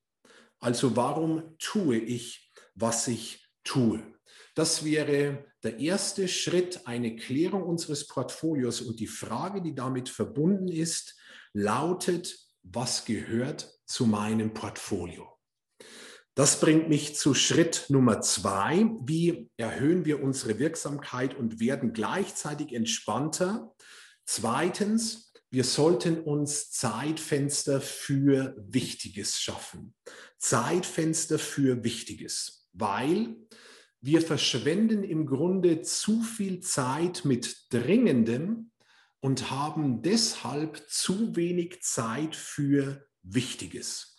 Also 0.59 0.95
warum 0.95 1.57
tue 1.59 1.97
ich, 1.97 2.51
was 2.73 3.07
ich 3.07 3.45
tue? 3.63 4.01
Das 4.53 4.85
wäre 4.85 5.45
der 5.63 5.79
erste 5.79 6.27
Schritt, 6.29 6.87
eine 6.87 7.17
Klärung 7.17 7.63
unseres 7.63 8.07
Portfolios. 8.07 8.79
Und 8.79 8.99
die 8.99 9.07
Frage, 9.07 9.61
die 9.61 9.75
damit 9.75 10.07
verbunden 10.07 10.69
ist, 10.69 11.19
lautet, 11.53 12.37
was 12.63 13.03
gehört 13.03 13.69
zu 13.85 14.05
meinem 14.05 14.53
Portfolio? 14.53 15.34
Das 16.35 16.59
bringt 16.59 16.89
mich 16.89 17.15
zu 17.15 17.33
Schritt 17.33 17.85
Nummer 17.87 18.19
zwei. 18.19 18.91
Wie 18.99 19.49
erhöhen 19.55 20.03
wir 20.03 20.21
unsere 20.21 20.59
Wirksamkeit 20.59 21.33
und 21.33 21.61
werden 21.61 21.93
gleichzeitig 21.93 22.73
entspannter? 22.73 23.73
Zweitens, 24.25 25.31
wir 25.49 25.63
sollten 25.63 26.19
uns 26.19 26.71
Zeitfenster 26.71 27.79
für 27.79 28.53
Wichtiges 28.67 29.39
schaffen. 29.39 29.93
Zeitfenster 30.37 31.39
für 31.39 31.85
Wichtiges, 31.85 32.67
weil 32.73 33.37
wir 34.01 34.21
verschwenden 34.21 35.05
im 35.05 35.27
Grunde 35.27 35.83
zu 35.83 36.21
viel 36.21 36.59
Zeit 36.59 37.23
mit 37.23 37.67
Dringendem 37.69 38.71
und 39.21 39.51
haben 39.51 40.01
deshalb 40.01 40.83
zu 40.89 41.37
wenig 41.37 41.81
Zeit 41.81 42.35
für 42.35 43.07
Wichtiges. 43.23 44.14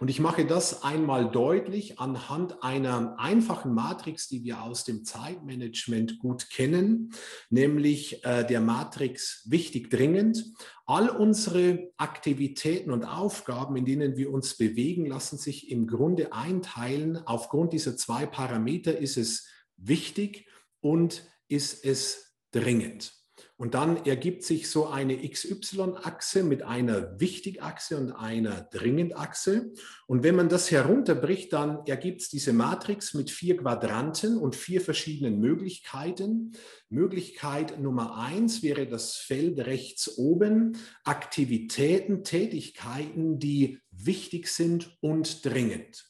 Und 0.00 0.08
ich 0.08 0.20
mache 0.20 0.46
das 0.46 0.82
einmal 0.82 1.30
deutlich 1.30 1.98
anhand 1.98 2.62
einer 2.62 3.18
einfachen 3.18 3.74
Matrix, 3.74 4.28
die 4.28 4.44
wir 4.44 4.62
aus 4.62 4.84
dem 4.84 5.04
Zeitmanagement 5.04 6.18
gut 6.18 6.50
kennen, 6.50 7.12
nämlich 7.50 8.24
äh, 8.24 8.44
der 8.46 8.60
Matrix 8.60 9.42
wichtig 9.46 9.90
dringend. 9.90 10.44
All 10.84 11.08
unsere 11.08 11.90
Aktivitäten 11.96 12.90
und 12.90 13.04
Aufgaben, 13.04 13.76
in 13.76 13.84
denen 13.84 14.16
wir 14.16 14.32
uns 14.32 14.56
bewegen, 14.56 15.06
lassen 15.06 15.38
sich 15.38 15.70
im 15.70 15.86
Grunde 15.86 16.32
einteilen. 16.32 17.16
Aufgrund 17.26 17.72
dieser 17.72 17.96
zwei 17.96 18.26
Parameter 18.26 18.96
ist 18.96 19.16
es 19.16 19.46
wichtig 19.76 20.46
und 20.80 21.24
ist 21.48 21.84
es 21.84 22.36
dringend. 22.52 23.12
Und 23.58 23.72
dann 23.72 24.04
ergibt 24.04 24.42
sich 24.42 24.68
so 24.68 24.88
eine 24.88 25.16
XY-Achse 25.26 26.42
mit 26.42 26.62
einer 26.62 27.18
Wichtig-Achse 27.18 27.96
und 27.96 28.12
einer 28.12 28.68
Dringend-Achse. 28.70 29.72
Und 30.06 30.22
wenn 30.22 30.36
man 30.36 30.50
das 30.50 30.70
herunterbricht, 30.70 31.54
dann 31.54 31.86
ergibt 31.86 32.20
es 32.20 32.28
diese 32.28 32.52
Matrix 32.52 33.14
mit 33.14 33.30
vier 33.30 33.56
Quadranten 33.56 34.36
und 34.36 34.56
vier 34.56 34.82
verschiedenen 34.82 35.40
Möglichkeiten. 35.40 36.52
Möglichkeit 36.90 37.80
Nummer 37.80 38.18
eins 38.18 38.62
wäre 38.62 38.86
das 38.86 39.16
Feld 39.16 39.58
rechts 39.60 40.18
oben, 40.18 40.76
Aktivitäten, 41.04 42.24
Tätigkeiten, 42.24 43.38
die 43.38 43.80
wichtig 43.90 44.48
sind 44.48 44.98
und 45.00 45.46
dringend. 45.46 46.04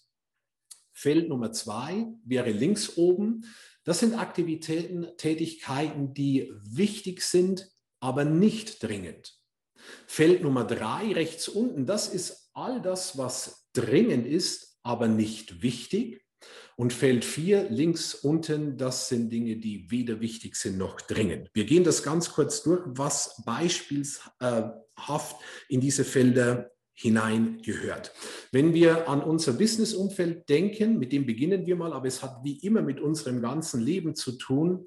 Feld 0.92 1.28
Nummer 1.28 1.52
zwei 1.52 2.06
wäre 2.24 2.50
links 2.50 2.96
oben, 2.96 3.44
das 3.86 4.00
sind 4.00 4.14
Aktivitäten, 4.14 5.06
Tätigkeiten, 5.16 6.12
die 6.12 6.52
wichtig 6.62 7.22
sind, 7.22 7.70
aber 8.00 8.24
nicht 8.24 8.82
dringend. 8.82 9.38
Feld 10.06 10.42
Nummer 10.42 10.64
drei 10.64 11.12
rechts 11.12 11.48
unten, 11.48 11.86
das 11.86 12.08
ist 12.08 12.50
all 12.52 12.82
das, 12.82 13.16
was 13.16 13.68
dringend 13.72 14.26
ist, 14.26 14.78
aber 14.82 15.06
nicht 15.08 15.62
wichtig. 15.62 16.20
Und 16.76 16.92
Feld 16.92 17.24
4 17.24 17.70
links 17.70 18.14
unten, 18.14 18.76
das 18.76 19.08
sind 19.08 19.30
Dinge, 19.32 19.56
die 19.56 19.90
weder 19.90 20.20
wichtig 20.20 20.56
sind 20.56 20.76
noch 20.76 21.00
dringend. 21.00 21.48
Wir 21.54 21.64
gehen 21.64 21.84
das 21.84 22.02
ganz 22.02 22.32
kurz 22.32 22.62
durch, 22.62 22.82
was 22.86 23.42
beispielshaft 23.46 25.36
in 25.68 25.80
diese 25.80 26.04
Felder 26.04 26.70
hineingehört. 26.96 28.12
Wenn 28.52 28.74
wir 28.74 29.08
an 29.08 29.22
unser 29.22 29.52
Businessumfeld 29.52 30.48
denken, 30.48 30.98
mit 30.98 31.12
dem 31.12 31.26
beginnen 31.26 31.66
wir 31.66 31.76
mal, 31.76 31.92
aber 31.92 32.08
es 32.08 32.22
hat 32.22 32.40
wie 32.42 32.58
immer 32.58 32.82
mit 32.82 33.00
unserem 33.00 33.40
ganzen 33.42 33.80
Leben 33.80 34.14
zu 34.14 34.32
tun, 34.32 34.86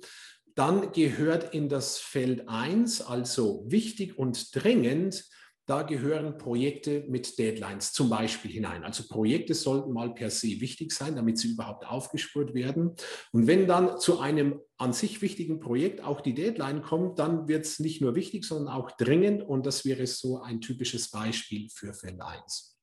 dann 0.56 0.92
gehört 0.92 1.54
in 1.54 1.70
das 1.70 2.00
Feld 2.00 2.50
1, 2.50 3.02
also 3.02 3.64
wichtig 3.68 4.18
und 4.18 4.54
dringend, 4.54 5.24
da 5.70 5.84
gehören 5.84 6.38
Projekte 6.40 7.06
mit 7.08 7.38
Deadlines 7.38 7.94
zum 7.94 8.10
Beispiel 8.10 8.50
hinein. 8.50 8.84
Also 8.84 9.04
Projekte 9.08 9.54
sollten 9.54 9.94
mal 9.94 10.14
per 10.16 10.32
se 10.32 10.60
wichtig 10.60 10.92
sein, 10.92 11.16
damit 11.16 11.38
sie 11.38 11.50
überhaupt 11.50 11.86
aufgespürt 11.86 12.56
werden. 12.56 12.96
Und 13.32 13.46
wenn 13.46 13.68
dann 13.68 14.00
zu 14.00 14.20
einem 14.20 14.60
an 14.78 14.94
sich 14.94 15.22
wichtigen 15.22 15.60
Projekt 15.60 16.04
auch 16.04 16.22
die 16.22 16.34
Deadline 16.34 16.82
kommt, 16.82 17.20
dann 17.20 17.48
wird 17.48 17.66
es 17.66 17.80
nicht 17.80 18.02
nur 18.02 18.16
wichtig, 18.16 18.46
sondern 18.46 18.74
auch 18.74 18.90
dringend. 18.92 19.44
Und 19.44 19.68
das 19.68 19.86
wäre 19.86 20.08
so 20.08 20.42
ein 20.42 20.60
typisches 20.60 21.12
Beispiel 21.12 21.70
für 21.70 21.94
Feld 21.94 22.20
1. 22.20 22.78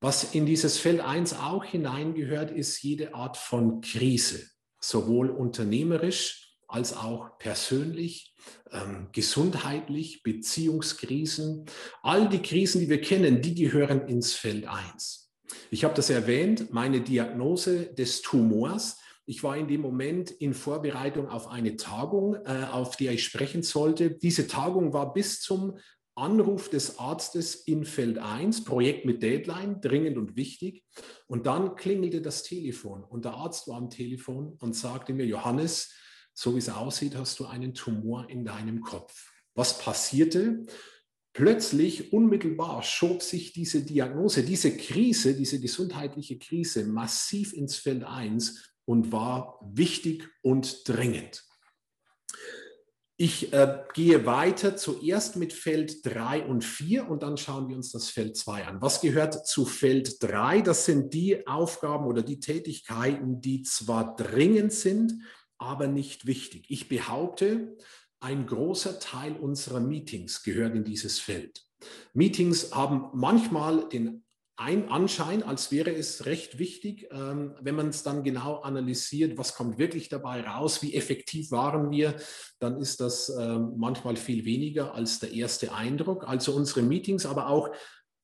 Was 0.00 0.34
in 0.34 0.46
dieses 0.46 0.78
Feld 0.78 1.00
1 1.00 1.34
auch 1.34 1.64
hineingehört, 1.64 2.50
ist 2.50 2.82
jede 2.82 3.14
Art 3.14 3.36
von 3.36 3.82
Krise, 3.82 4.42
sowohl 4.80 5.28
unternehmerisch 5.28 6.45
als 6.68 6.96
auch 6.96 7.38
persönlich, 7.38 8.34
ähm, 8.72 9.08
gesundheitlich, 9.12 10.22
Beziehungskrisen. 10.22 11.66
All 12.02 12.28
die 12.28 12.42
Krisen, 12.42 12.80
die 12.80 12.88
wir 12.88 13.00
kennen, 13.00 13.42
die 13.42 13.54
gehören 13.54 14.08
ins 14.08 14.34
Feld 14.34 14.66
1. 14.66 15.30
Ich 15.70 15.84
habe 15.84 15.94
das 15.94 16.10
erwähnt, 16.10 16.72
meine 16.72 17.00
Diagnose 17.00 17.86
des 17.94 18.22
Tumors. 18.22 18.98
Ich 19.26 19.42
war 19.42 19.56
in 19.56 19.68
dem 19.68 19.80
Moment 19.80 20.30
in 20.30 20.54
Vorbereitung 20.54 21.28
auf 21.28 21.48
eine 21.48 21.76
Tagung, 21.76 22.36
äh, 22.44 22.66
auf 22.70 22.96
der 22.96 23.12
ich 23.12 23.24
sprechen 23.24 23.62
sollte. 23.62 24.10
Diese 24.10 24.46
Tagung 24.46 24.92
war 24.92 25.12
bis 25.12 25.40
zum 25.40 25.78
Anruf 26.14 26.70
des 26.70 26.98
Arztes 26.98 27.54
in 27.54 27.84
Feld 27.84 28.18
1, 28.18 28.64
Projekt 28.64 29.04
mit 29.04 29.22
Deadline, 29.22 29.80
dringend 29.82 30.16
und 30.16 30.34
wichtig. 30.34 30.82
Und 31.26 31.46
dann 31.46 31.76
klingelte 31.76 32.22
das 32.22 32.42
Telefon 32.42 33.04
und 33.04 33.26
der 33.26 33.34
Arzt 33.34 33.68
war 33.68 33.76
am 33.76 33.90
Telefon 33.90 34.56
und 34.60 34.74
sagte 34.74 35.12
mir, 35.12 35.26
Johannes, 35.26 35.92
so 36.36 36.54
wie 36.54 36.58
es 36.58 36.68
aussieht, 36.68 37.16
hast 37.16 37.40
du 37.40 37.46
einen 37.46 37.72
Tumor 37.72 38.28
in 38.28 38.44
deinem 38.44 38.82
Kopf. 38.82 39.32
Was 39.54 39.78
passierte? 39.78 40.66
Plötzlich, 41.32 42.12
unmittelbar, 42.12 42.82
schob 42.82 43.22
sich 43.22 43.54
diese 43.54 43.82
Diagnose, 43.82 44.42
diese 44.42 44.76
Krise, 44.76 45.34
diese 45.34 45.60
gesundheitliche 45.60 46.38
Krise 46.38 46.84
massiv 46.84 47.54
ins 47.54 47.76
Feld 47.76 48.04
1 48.04 48.70
und 48.84 49.12
war 49.12 49.58
wichtig 49.62 50.28
und 50.42 50.86
dringend. 50.86 51.42
Ich 53.18 53.54
äh, 53.54 53.82
gehe 53.94 54.26
weiter 54.26 54.76
zuerst 54.76 55.36
mit 55.36 55.54
Feld 55.54 56.04
3 56.04 56.44
und 56.44 56.64
4 56.64 57.08
und 57.08 57.22
dann 57.22 57.38
schauen 57.38 57.66
wir 57.70 57.76
uns 57.76 57.92
das 57.92 58.10
Feld 58.10 58.36
2 58.36 58.66
an. 58.66 58.82
Was 58.82 59.00
gehört 59.00 59.46
zu 59.46 59.64
Feld 59.64 60.22
3? 60.22 60.60
Das 60.60 60.84
sind 60.84 61.14
die 61.14 61.46
Aufgaben 61.46 62.04
oder 62.04 62.22
die 62.22 62.40
Tätigkeiten, 62.40 63.40
die 63.40 63.62
zwar 63.62 64.16
dringend 64.16 64.74
sind, 64.74 65.14
aber 65.58 65.86
nicht 65.86 66.26
wichtig. 66.26 66.66
Ich 66.68 66.88
behaupte, 66.88 67.76
ein 68.20 68.46
großer 68.46 68.98
Teil 68.98 69.36
unserer 69.36 69.80
Meetings 69.80 70.42
gehört 70.42 70.74
in 70.74 70.84
dieses 70.84 71.18
Feld. 71.18 71.64
Meetings 72.14 72.74
haben 72.74 73.10
manchmal 73.12 73.88
den 73.88 74.24
ein 74.58 74.88
Anschein, 74.88 75.42
als 75.42 75.70
wäre 75.70 75.94
es 75.94 76.24
recht 76.24 76.58
wichtig, 76.58 77.08
ähm, 77.12 77.54
wenn 77.60 77.74
man 77.74 77.88
es 77.88 78.02
dann 78.02 78.24
genau 78.24 78.60
analysiert, 78.60 79.36
was 79.36 79.54
kommt 79.54 79.78
wirklich 79.78 80.08
dabei 80.08 80.40
raus, 80.40 80.80
wie 80.80 80.94
effektiv 80.94 81.50
waren 81.50 81.90
wir, 81.90 82.16
dann 82.58 82.80
ist 82.80 83.00
das 83.00 83.28
ähm, 83.28 83.74
manchmal 83.76 84.16
viel 84.16 84.46
weniger 84.46 84.94
als 84.94 85.18
der 85.18 85.32
erste 85.32 85.74
Eindruck. 85.74 86.26
Also 86.26 86.54
unsere 86.54 86.80
Meetings, 86.80 87.26
aber 87.26 87.48
auch 87.50 87.68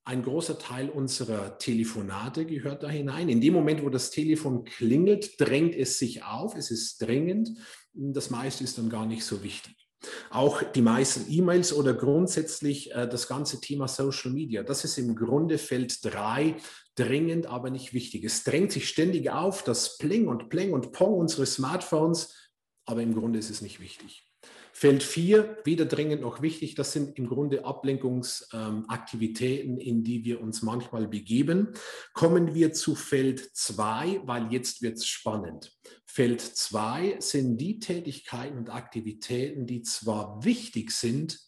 ein 0.04 0.22
großer 0.22 0.58
Teil 0.58 0.90
unserer 0.90 1.58
Telefonate 1.58 2.44
gehört 2.44 2.82
da 2.82 2.88
hinein. 2.88 3.28
In 3.28 3.40
dem 3.40 3.54
Moment, 3.54 3.84
wo 3.84 3.88
das 3.88 4.10
Telefon 4.10 4.64
klingelt, 4.64 5.40
drängt 5.40 5.76
es 5.76 5.98
sich 5.98 6.24
auf, 6.24 6.56
es 6.56 6.70
ist 6.70 6.98
dringend. 6.98 7.50
Das 7.92 8.30
meiste 8.30 8.64
ist 8.64 8.78
dann 8.78 8.90
gar 8.90 9.06
nicht 9.06 9.24
so 9.24 9.42
wichtig. 9.42 9.76
Auch 10.30 10.62
die 10.62 10.82
meisten 10.82 11.30
E-Mails 11.30 11.72
oder 11.72 11.94
grundsätzlich 11.94 12.92
äh, 12.92 13.06
das 13.06 13.28
ganze 13.28 13.60
Thema 13.60 13.86
Social 13.86 14.32
Media, 14.32 14.64
das 14.64 14.84
ist 14.84 14.98
im 14.98 15.14
Grunde 15.14 15.58
Feld 15.58 16.04
3 16.04 16.56
dringend, 16.96 17.46
aber 17.46 17.70
nicht 17.70 17.94
wichtig. 17.94 18.24
Es 18.24 18.42
drängt 18.42 18.72
sich 18.72 18.88
ständig 18.88 19.30
auf, 19.30 19.62
das 19.62 19.98
Pling 19.98 20.26
und 20.26 20.48
Pling 20.48 20.72
und 20.72 20.90
Pong 20.90 21.14
unseres 21.14 21.54
Smartphones, 21.54 22.34
aber 22.84 23.02
im 23.02 23.14
Grunde 23.14 23.38
ist 23.38 23.50
es 23.50 23.62
nicht 23.62 23.78
wichtig. 23.78 24.31
Feld 24.82 25.02
4, 25.04 25.58
weder 25.62 25.84
dringend 25.84 26.22
noch 26.22 26.42
wichtig, 26.42 26.74
das 26.74 26.90
sind 26.90 27.16
im 27.16 27.28
Grunde 27.28 27.64
Ablenkungsaktivitäten, 27.64 29.78
in 29.78 30.02
die 30.02 30.24
wir 30.24 30.40
uns 30.40 30.62
manchmal 30.62 31.06
begeben. 31.06 31.68
Kommen 32.14 32.52
wir 32.52 32.72
zu 32.72 32.96
Feld 32.96 33.54
2, 33.54 34.22
weil 34.24 34.52
jetzt 34.52 34.82
wird 34.82 34.96
es 34.96 35.06
spannend. 35.06 35.72
Feld 36.04 36.40
2 36.40 37.18
sind 37.20 37.58
die 37.58 37.78
Tätigkeiten 37.78 38.58
und 38.58 38.70
Aktivitäten, 38.70 39.68
die 39.68 39.82
zwar 39.82 40.44
wichtig 40.44 40.90
sind, 40.90 41.38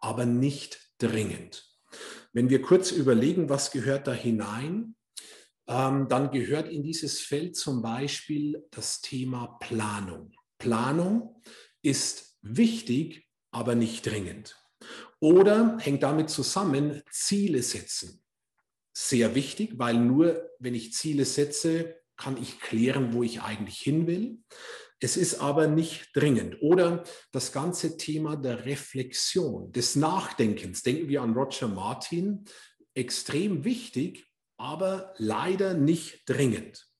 aber 0.00 0.26
nicht 0.26 0.78
dringend. 0.98 1.64
Wenn 2.34 2.50
wir 2.50 2.60
kurz 2.60 2.92
überlegen, 2.92 3.48
was 3.48 3.70
gehört 3.70 4.06
da 4.06 4.12
hinein, 4.12 4.96
ähm, 5.66 6.08
dann 6.10 6.30
gehört 6.30 6.68
in 6.68 6.82
dieses 6.82 7.20
Feld 7.20 7.56
zum 7.56 7.80
Beispiel 7.80 8.66
das 8.70 9.00
Thema 9.00 9.56
Planung. 9.60 10.34
Planung 10.58 11.40
ist 11.80 12.31
wichtig, 12.42 13.26
aber 13.50 13.74
nicht 13.74 14.06
dringend. 14.06 14.56
Oder 15.20 15.78
hängt 15.78 16.02
damit 16.02 16.30
zusammen 16.30 17.02
Ziele 17.10 17.62
setzen. 17.62 18.22
Sehr 18.92 19.34
wichtig, 19.34 19.74
weil 19.76 19.96
nur 19.96 20.50
wenn 20.58 20.74
ich 20.74 20.92
Ziele 20.92 21.24
setze, 21.24 21.96
kann 22.16 22.36
ich 22.40 22.60
klären, 22.60 23.14
wo 23.14 23.22
ich 23.22 23.40
eigentlich 23.42 23.78
hin 23.78 24.06
will. 24.06 24.38
Es 25.00 25.16
ist 25.16 25.40
aber 25.40 25.66
nicht 25.66 26.10
dringend. 26.14 26.62
Oder 26.62 27.02
das 27.32 27.52
ganze 27.52 27.96
Thema 27.96 28.36
der 28.36 28.66
Reflexion, 28.66 29.72
des 29.72 29.96
Nachdenkens. 29.96 30.82
Denken 30.82 31.08
wir 31.08 31.22
an 31.22 31.34
Roger 31.34 31.68
Martin. 31.68 32.44
Extrem 32.94 33.64
wichtig, 33.64 34.26
aber 34.58 35.14
leider 35.16 35.74
nicht 35.74 36.22
dringend. 36.26 36.91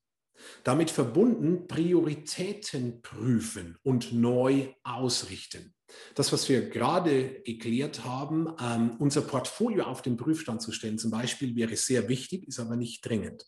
Damit 0.65 0.91
verbunden 0.91 1.67
Prioritäten 1.67 3.03
prüfen 3.03 3.77
und 3.83 4.13
neu 4.13 4.69
ausrichten. 4.83 5.75
Das, 6.15 6.33
was 6.33 6.49
wir 6.49 6.69
gerade 6.69 7.43
geklärt 7.45 8.05
haben, 8.05 8.55
ähm, 8.61 8.97
unser 8.99 9.23
Portfolio 9.23 9.85
auf 9.85 10.03
den 10.03 10.17
Prüfstand 10.17 10.63
zu 10.63 10.73
stellen, 10.73 10.99
zum 10.99 11.11
Beispiel, 11.11 11.55
wäre 11.57 11.77
sehr 11.77 12.09
wichtig, 12.09 12.47
ist 12.49 12.61
aber 12.61 12.77
nicht 12.77 13.07
dringend. 13.07 13.45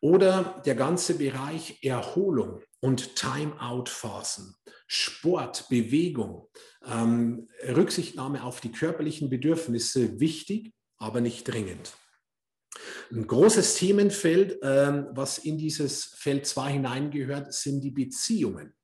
Oder 0.00 0.62
der 0.66 0.74
ganze 0.74 1.16
Bereich 1.16 1.82
Erholung 1.82 2.60
und 2.80 3.16
Time-out-Phasen, 3.16 4.54
Sport, 4.86 5.68
Bewegung, 5.68 6.48
ähm, 6.86 7.48
Rücksichtnahme 7.66 8.44
auf 8.44 8.60
die 8.60 8.70
körperlichen 8.70 9.30
Bedürfnisse 9.30 10.20
wichtig, 10.20 10.74
aber 10.98 11.20
nicht 11.20 11.44
dringend. 11.44 11.94
Ein 13.10 13.26
großes 13.26 13.76
Themenfeld, 13.76 14.58
ähm, 14.62 15.06
was 15.12 15.38
in 15.38 15.58
dieses 15.58 16.04
Feld 16.16 16.46
2 16.46 16.72
hineingehört, 16.72 17.52
sind 17.52 17.82
die 17.82 17.90
Beziehungen. 17.90 18.74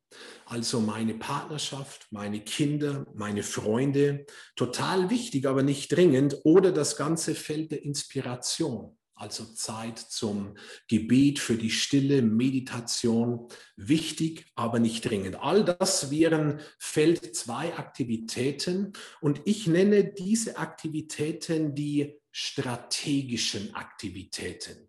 Also 0.44 0.80
meine 0.80 1.14
Partnerschaft, 1.14 2.08
meine 2.10 2.40
Kinder, 2.40 3.06
meine 3.14 3.42
Freunde, 3.42 4.26
total 4.56 5.10
wichtig, 5.10 5.46
aber 5.46 5.62
nicht 5.62 5.92
dringend. 5.92 6.38
Oder 6.44 6.72
das 6.72 6.96
ganze 6.96 7.34
Feld 7.34 7.70
der 7.70 7.84
Inspiration, 7.84 8.96
also 9.14 9.44
Zeit 9.44 9.98
zum 9.98 10.56
Gebet 10.88 11.38
für 11.38 11.56
die 11.56 11.70
Stille, 11.70 12.22
Meditation, 12.22 13.48
wichtig, 13.76 14.46
aber 14.56 14.80
nicht 14.80 15.02
dringend. 15.04 15.36
All 15.36 15.64
das 15.64 16.10
wären 16.10 16.60
Feld 16.78 17.36
2 17.36 17.74
Aktivitäten 17.76 18.94
und 19.20 19.42
ich 19.44 19.66
nenne 19.66 20.04
diese 20.04 20.58
Aktivitäten 20.58 21.74
die 21.74 22.19
strategischen 22.32 23.74
Aktivitäten. 23.74 24.88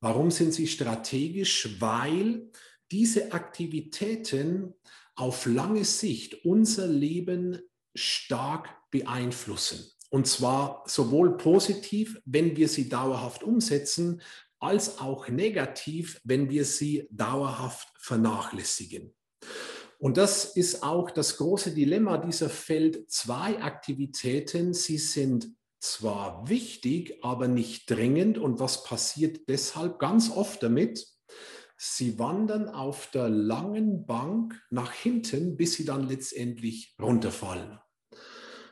Warum 0.00 0.30
sind 0.30 0.54
sie 0.54 0.66
strategisch? 0.66 1.80
Weil 1.80 2.50
diese 2.90 3.32
Aktivitäten 3.32 4.74
auf 5.14 5.46
lange 5.46 5.84
Sicht 5.84 6.44
unser 6.44 6.86
Leben 6.86 7.58
stark 7.94 8.68
beeinflussen. 8.90 9.90
Und 10.10 10.26
zwar 10.26 10.84
sowohl 10.86 11.36
positiv, 11.36 12.20
wenn 12.24 12.56
wir 12.56 12.68
sie 12.68 12.88
dauerhaft 12.88 13.42
umsetzen, 13.42 14.22
als 14.60 14.98
auch 14.98 15.28
negativ, 15.28 16.20
wenn 16.24 16.48
wir 16.48 16.64
sie 16.64 17.08
dauerhaft 17.10 17.88
vernachlässigen. 17.98 19.14
Und 19.98 20.16
das 20.16 20.56
ist 20.56 20.82
auch 20.82 21.10
das 21.10 21.36
große 21.36 21.74
Dilemma 21.74 22.18
dieser 22.18 22.48
Feld 22.48 23.10
2 23.10 23.60
Aktivitäten. 23.60 24.72
Sie 24.72 24.98
sind 24.98 25.48
zwar 25.80 26.48
wichtig, 26.48 27.22
aber 27.22 27.48
nicht 27.48 27.90
dringend. 27.90 28.38
Und 28.38 28.60
was 28.60 28.84
passiert 28.84 29.48
deshalb 29.48 29.98
ganz 29.98 30.30
oft 30.30 30.62
damit? 30.62 31.06
Sie 31.76 32.18
wandern 32.18 32.68
auf 32.68 33.10
der 33.12 33.28
langen 33.28 34.04
Bank 34.04 34.60
nach 34.70 34.92
hinten, 34.92 35.56
bis 35.56 35.74
sie 35.74 35.84
dann 35.84 36.08
letztendlich 36.08 36.96
runterfallen. 37.00 37.78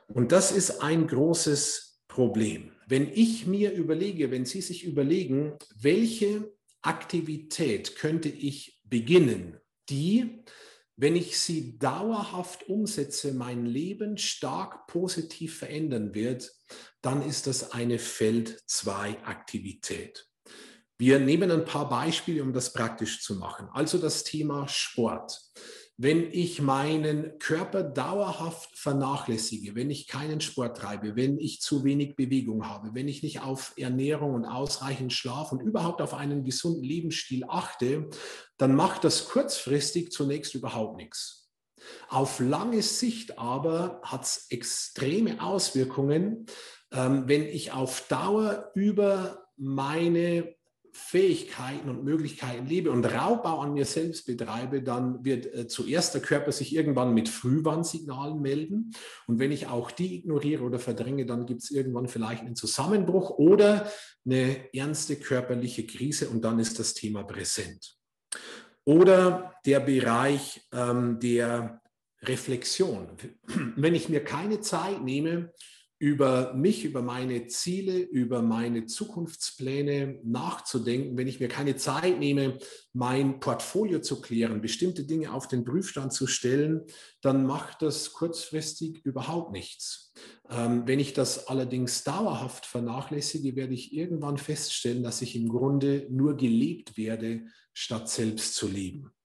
Und 0.08 0.32
das 0.32 0.52
ist 0.52 0.82
ein 0.82 1.06
großes 1.06 2.02
Problem. 2.08 2.72
Wenn 2.88 3.08
ich 3.12 3.46
mir 3.46 3.72
überlege, 3.72 4.30
wenn 4.30 4.44
Sie 4.44 4.60
sich 4.60 4.84
überlegen, 4.84 5.56
welche 5.80 6.52
Aktivität 6.82 7.96
könnte 7.96 8.28
ich 8.28 8.80
beginnen, 8.84 9.58
die 9.88 10.44
wenn 10.96 11.14
ich 11.14 11.38
sie 11.38 11.78
dauerhaft 11.78 12.68
umsetze, 12.68 13.34
mein 13.34 13.66
Leben 13.66 14.16
stark 14.16 14.86
positiv 14.86 15.58
verändern 15.58 16.14
wird, 16.14 16.50
dann 17.02 17.22
ist 17.22 17.46
das 17.46 17.72
eine 17.72 17.98
Feld 17.98 18.62
2 18.66 19.24
Aktivität. 19.24 20.28
Wir 20.98 21.18
nehmen 21.18 21.50
ein 21.50 21.66
paar 21.66 21.90
Beispiele, 21.90 22.42
um 22.42 22.54
das 22.54 22.72
praktisch 22.72 23.22
zu 23.22 23.34
machen. 23.34 23.68
Also 23.72 23.98
das 23.98 24.24
Thema 24.24 24.66
Sport 24.68 25.38
wenn 25.98 26.30
ich 26.30 26.60
meinen 26.60 27.38
Körper 27.38 27.82
dauerhaft 27.82 28.76
vernachlässige, 28.76 29.74
wenn 29.74 29.90
ich 29.90 30.08
keinen 30.08 30.42
Sport 30.42 30.76
treibe, 30.76 31.16
wenn 31.16 31.38
ich 31.38 31.60
zu 31.60 31.84
wenig 31.84 32.16
Bewegung 32.16 32.68
habe, 32.68 32.90
wenn 32.92 33.08
ich 33.08 33.22
nicht 33.22 33.40
auf 33.40 33.72
Ernährung 33.78 34.34
und 34.34 34.44
ausreichend 34.44 35.14
Schlaf 35.14 35.52
und 35.52 35.60
überhaupt 35.60 36.02
auf 36.02 36.12
einen 36.12 36.44
gesunden 36.44 36.84
Lebensstil 36.84 37.44
achte, 37.48 38.10
dann 38.58 38.74
macht 38.74 39.04
das 39.04 39.28
kurzfristig 39.28 40.12
zunächst 40.12 40.54
überhaupt 40.54 40.96
nichts. 40.96 41.50
Auf 42.08 42.40
lange 42.40 42.82
Sicht 42.82 43.38
aber 43.38 44.00
hat 44.02 44.24
es 44.24 44.46
extreme 44.50 45.42
Auswirkungen, 45.42 46.46
ähm, 46.92 47.24
wenn 47.26 47.46
ich 47.46 47.72
auf 47.72 48.06
Dauer 48.08 48.70
über 48.74 49.46
meine 49.56 50.55
Fähigkeiten 50.96 51.90
und 51.90 52.04
Möglichkeiten 52.04 52.66
lebe 52.66 52.90
und 52.90 53.04
Raubbau 53.04 53.60
an 53.60 53.74
mir 53.74 53.84
selbst 53.84 54.26
betreibe, 54.26 54.82
dann 54.82 55.24
wird 55.24 55.46
äh, 55.54 55.68
zuerst 55.68 56.14
der 56.14 56.22
Körper 56.22 56.52
sich 56.52 56.74
irgendwann 56.74 57.12
mit 57.12 57.28
Frühwarnsignalen 57.28 58.40
melden. 58.40 58.92
Und 59.26 59.38
wenn 59.38 59.52
ich 59.52 59.66
auch 59.66 59.90
die 59.90 60.16
ignoriere 60.16 60.64
oder 60.64 60.78
verdränge, 60.78 61.26
dann 61.26 61.44
gibt 61.44 61.62
es 61.62 61.70
irgendwann 61.70 62.08
vielleicht 62.08 62.42
einen 62.42 62.56
Zusammenbruch 62.56 63.30
oder 63.30 63.90
eine 64.24 64.74
ernste 64.74 65.16
körperliche 65.16 65.86
Krise 65.86 66.28
und 66.30 66.42
dann 66.42 66.58
ist 66.58 66.78
das 66.78 66.94
Thema 66.94 67.22
präsent. 67.22 67.96
Oder 68.84 69.54
der 69.66 69.80
Bereich 69.80 70.66
ähm, 70.72 71.20
der 71.20 71.82
Reflexion. 72.22 73.08
Wenn 73.76 73.94
ich 73.94 74.08
mir 74.08 74.24
keine 74.24 74.60
Zeit 74.60 75.02
nehme, 75.04 75.52
über 75.98 76.52
mich, 76.52 76.84
über 76.84 77.00
meine 77.00 77.46
Ziele, 77.46 77.98
über 77.98 78.42
meine 78.42 78.84
Zukunftspläne 78.84 80.20
nachzudenken, 80.24 81.16
wenn 81.16 81.26
ich 81.26 81.40
mir 81.40 81.48
keine 81.48 81.76
Zeit 81.76 82.18
nehme, 82.18 82.58
mein 82.92 83.40
Portfolio 83.40 84.00
zu 84.00 84.20
klären, 84.20 84.60
bestimmte 84.60 85.04
Dinge 85.04 85.32
auf 85.32 85.48
den 85.48 85.64
Prüfstand 85.64 86.12
zu 86.12 86.26
stellen, 86.26 86.82
dann 87.22 87.46
macht 87.46 87.80
das 87.80 88.12
kurzfristig 88.12 89.00
überhaupt 89.04 89.52
nichts. 89.52 90.12
Ähm, 90.50 90.82
wenn 90.86 91.00
ich 91.00 91.14
das 91.14 91.48
allerdings 91.48 92.04
dauerhaft 92.04 92.66
vernachlässige, 92.66 93.56
werde 93.56 93.74
ich 93.74 93.94
irgendwann 93.94 94.36
feststellen, 94.36 95.02
dass 95.02 95.22
ich 95.22 95.34
im 95.34 95.48
Grunde 95.48 96.06
nur 96.10 96.36
gelebt 96.36 96.98
werde, 96.98 97.46
statt 97.72 98.10
selbst 98.10 98.54
zu 98.54 98.68
leben. 98.68 99.15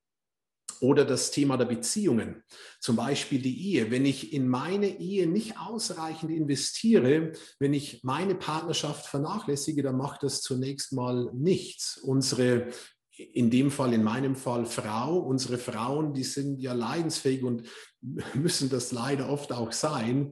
Oder 0.82 1.06
das 1.06 1.30
Thema 1.30 1.58
der 1.58 1.66
Beziehungen, 1.66 2.44
zum 2.80 2.96
Beispiel 2.96 3.40
die 3.40 3.72
Ehe. 3.72 3.92
Wenn 3.92 4.06
ich 4.06 4.34
in 4.34 4.48
meine 4.48 5.00
Ehe 5.00 5.28
nicht 5.28 5.60
ausreichend 5.60 6.32
investiere, 6.32 7.34
wenn 7.60 7.74
ich 7.74 8.04
meine 8.04 8.34
Partnerschaft 8.34 9.06
vernachlässige, 9.06 9.84
dann 9.84 9.98
macht 9.98 10.24
das 10.24 10.42
zunächst 10.42 10.92
mal 10.92 11.30
nichts. 11.34 11.98
Unsere 11.98 12.68
in 13.16 13.52
dem 13.52 13.70
Fall, 13.70 13.94
in 13.94 14.04
meinem 14.04 14.36
Fall 14.36 14.66
Frau, 14.66 15.20
unsere 15.20 15.58
Frauen, 15.58 16.14
die 16.14 16.24
sind 16.24 16.60
ja 16.60 16.74
leidensfähig 16.74 17.44
und 17.44 17.68
müssen 18.34 18.70
das 18.70 18.92
leider 18.92 19.30
oft 19.30 19.52
auch 19.52 19.72
sein. 19.72 20.32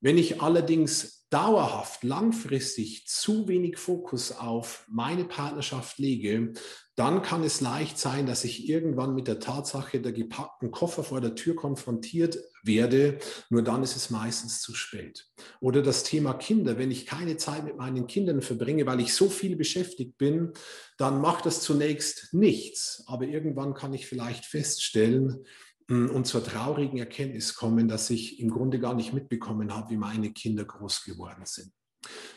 Wenn 0.00 0.18
ich 0.18 0.42
allerdings 0.42 1.26
dauerhaft, 1.30 2.04
langfristig 2.04 3.06
zu 3.08 3.48
wenig 3.48 3.78
Fokus 3.78 4.32
auf 4.32 4.86
meine 4.88 5.24
Partnerschaft 5.24 5.98
lege, 5.98 6.52
dann 6.96 7.20
kann 7.20 7.44
es 7.44 7.60
leicht 7.60 7.98
sein, 7.98 8.26
dass 8.26 8.44
ich 8.44 8.68
irgendwann 8.68 9.14
mit 9.14 9.28
der 9.28 9.38
Tatsache 9.38 10.00
der 10.00 10.12
gepackten 10.12 10.70
Koffer 10.70 11.04
vor 11.04 11.20
der 11.20 11.34
Tür 11.34 11.54
konfrontiert 11.54 12.38
werde. 12.62 13.18
Nur 13.50 13.62
dann 13.62 13.82
ist 13.82 13.96
es 13.96 14.08
meistens 14.08 14.62
zu 14.62 14.74
spät. 14.74 15.28
Oder 15.60 15.82
das 15.82 16.04
Thema 16.04 16.32
Kinder. 16.32 16.78
Wenn 16.78 16.90
ich 16.90 17.04
keine 17.04 17.36
Zeit 17.36 17.64
mit 17.64 17.76
meinen 17.76 18.06
Kindern 18.06 18.40
verbringe, 18.40 18.86
weil 18.86 19.00
ich 19.00 19.12
so 19.12 19.28
viel 19.28 19.56
beschäftigt 19.56 20.16
bin, 20.16 20.54
dann 20.96 21.20
macht 21.20 21.44
das 21.44 21.60
zunächst 21.60 22.32
nichts. 22.32 23.04
Aber 23.06 23.26
irgendwann 23.26 23.74
kann 23.74 23.92
ich 23.92 24.06
vielleicht 24.06 24.46
feststellen, 24.46 25.44
hm, 25.88 26.10
und 26.10 26.26
zur 26.26 26.42
traurigen 26.42 26.98
Erkenntnis 26.98 27.54
kommen, 27.54 27.88
dass 27.88 28.08
ich 28.08 28.40
im 28.40 28.50
Grunde 28.50 28.80
gar 28.80 28.94
nicht 28.94 29.12
mitbekommen 29.12 29.74
habe, 29.74 29.90
wie 29.90 29.96
meine 29.98 30.32
Kinder 30.32 30.64
groß 30.64 31.04
geworden 31.04 31.44
sind. 31.44 31.72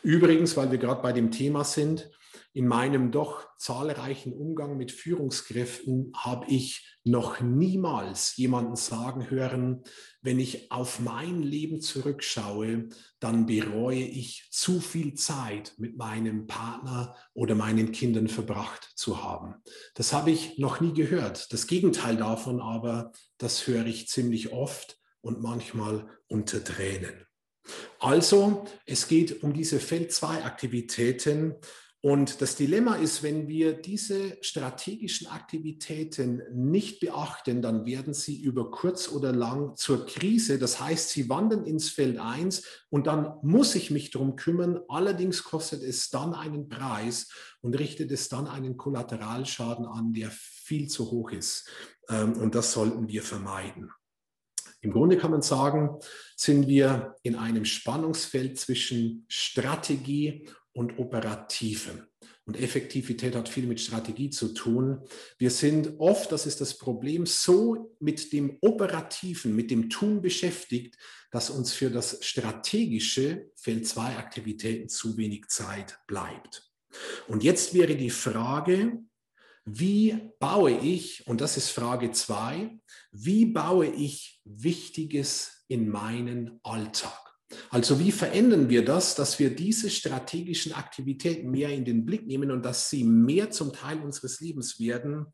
Übrigens, 0.03 0.57
weil 0.57 0.69
wir 0.69 0.77
gerade 0.77 1.01
bei 1.01 1.13
dem 1.13 1.31
Thema 1.31 1.63
sind, 1.63 2.09
in 2.53 2.67
meinem 2.67 3.11
doch 3.11 3.47
zahlreichen 3.57 4.33
Umgang 4.33 4.75
mit 4.75 4.91
Führungskräften 4.91 6.11
habe 6.15 6.47
ich 6.49 6.97
noch 7.03 7.41
niemals 7.41 8.35
jemanden 8.37 8.75
sagen 8.75 9.29
hören, 9.29 9.83
wenn 10.21 10.39
ich 10.39 10.71
auf 10.71 10.99
mein 10.99 11.41
Leben 11.41 11.79
zurückschaue, 11.79 12.89
dann 13.19 13.45
bereue 13.45 14.03
ich 14.03 14.47
zu 14.51 14.79
viel 14.81 15.13
Zeit 15.13 15.73
mit 15.77 15.97
meinem 15.97 16.47
Partner 16.47 17.15
oder 17.33 17.55
meinen 17.55 17.91
Kindern 17.91 18.27
verbracht 18.27 18.91
zu 18.95 19.23
haben. 19.23 19.55
Das 19.93 20.11
habe 20.13 20.31
ich 20.31 20.57
noch 20.57 20.81
nie 20.81 20.93
gehört. 20.93 21.53
Das 21.53 21.67
Gegenteil 21.67 22.17
davon 22.17 22.61
aber, 22.61 23.11
das 23.37 23.67
höre 23.67 23.85
ich 23.85 24.07
ziemlich 24.07 24.51
oft 24.51 24.99
und 25.21 25.41
manchmal 25.41 26.09
unter 26.27 26.63
Tränen. 26.63 27.25
Also, 27.99 28.65
es 28.85 29.07
geht 29.07 29.43
um 29.43 29.53
diese 29.53 29.79
Feld 29.79 30.11
2 30.11 30.43
Aktivitäten. 30.43 31.55
Und 32.01 32.41
das 32.41 32.55
Dilemma 32.55 32.95
ist, 32.95 33.23
wenn 33.23 33.49
wir 33.49 33.73
diese 33.73 34.37
strategischen 34.41 35.27
Aktivitäten 35.27 36.41
nicht 36.53 37.01
beachten, 37.01 37.61
dann 37.61 37.85
werden 37.85 38.13
sie 38.13 38.41
über 38.41 38.71
kurz 38.71 39.09
oder 39.09 39.33
lang 39.33 39.75
zur 39.75 40.05
Krise. 40.05 40.59
Das 40.59 40.79
heißt, 40.79 41.09
sie 41.09 41.27
wandern 41.27 41.65
ins 41.65 41.89
Feld 41.89 42.17
1 42.17 42.63
und 42.89 43.07
dann 43.07 43.37
muss 43.41 43.75
ich 43.75 43.91
mich 43.91 44.11
darum 44.11 44.37
kümmern. 44.37 44.79
Allerdings 44.87 45.43
kostet 45.43 45.83
es 45.83 46.09
dann 46.09 46.33
einen 46.33 46.69
Preis 46.69 47.33
und 47.59 47.77
richtet 47.77 48.13
es 48.13 48.29
dann 48.29 48.47
einen 48.47 48.77
Kollateralschaden 48.77 49.85
an, 49.85 50.13
der 50.13 50.31
viel 50.31 50.87
zu 50.87 51.11
hoch 51.11 51.31
ist. 51.31 51.69
Ähm, 52.07 52.33
und 52.37 52.55
das 52.55 52.71
sollten 52.71 53.09
wir 53.09 53.23
vermeiden. 53.23 53.91
Im 54.81 54.91
Grunde 54.91 55.17
kann 55.17 55.31
man 55.31 55.41
sagen, 55.41 55.99
sind 56.37 56.67
wir 56.67 57.15
in 57.23 57.35
einem 57.35 57.65
Spannungsfeld 57.65 58.57
zwischen 58.57 59.25
Strategie 59.27 60.47
und 60.73 60.99
Operativem. 60.99 62.03
Und 62.45 62.59
Effektivität 62.59 63.35
hat 63.35 63.47
viel 63.47 63.67
mit 63.67 63.79
Strategie 63.79 64.31
zu 64.31 64.53
tun. 64.53 65.01
Wir 65.37 65.51
sind 65.51 65.99
oft, 65.99 66.31
das 66.31 66.47
ist 66.47 66.61
das 66.61 66.77
Problem, 66.77 67.25
so 67.25 67.95
mit 67.99 68.33
dem 68.33 68.57
Operativen, 68.61 69.55
mit 69.55 69.69
dem 69.69 69.89
Tun 69.89 70.21
beschäftigt, 70.21 70.97
dass 71.31 71.51
uns 71.51 71.73
für 71.73 71.91
das 71.91 72.25
strategische 72.25 73.51
Feld 73.55 73.87
2 73.87 74.17
Aktivitäten 74.17 74.89
zu 74.89 75.15
wenig 75.17 75.47
Zeit 75.49 75.99
bleibt. 76.07 76.71
Und 77.27 77.43
jetzt 77.43 77.75
wäre 77.75 77.95
die 77.95 78.09
Frage, 78.09 78.99
wie 79.65 80.31
baue 80.39 80.71
ich, 80.71 81.27
und 81.27 81.41
das 81.41 81.57
ist 81.57 81.69
Frage 81.69 82.11
zwei, 82.11 82.79
wie 83.11 83.45
baue 83.45 83.85
ich 83.85 84.41
Wichtiges 84.43 85.63
in 85.67 85.89
meinen 85.89 86.59
Alltag? 86.63 87.28
Also 87.69 87.99
wie 87.99 88.11
verändern 88.11 88.69
wir 88.69 88.85
das, 88.85 89.15
dass 89.15 89.39
wir 89.39 89.55
diese 89.55 89.89
strategischen 89.89 90.73
Aktivitäten 90.73 91.49
mehr 91.49 91.69
in 91.69 91.85
den 91.85 92.05
Blick 92.05 92.27
nehmen 92.27 92.51
und 92.51 92.63
dass 92.63 92.89
sie 92.89 93.03
mehr 93.03 93.49
zum 93.49 93.73
Teil 93.73 93.99
unseres 93.99 94.39
Lebens 94.39 94.79
werden? 94.79 95.27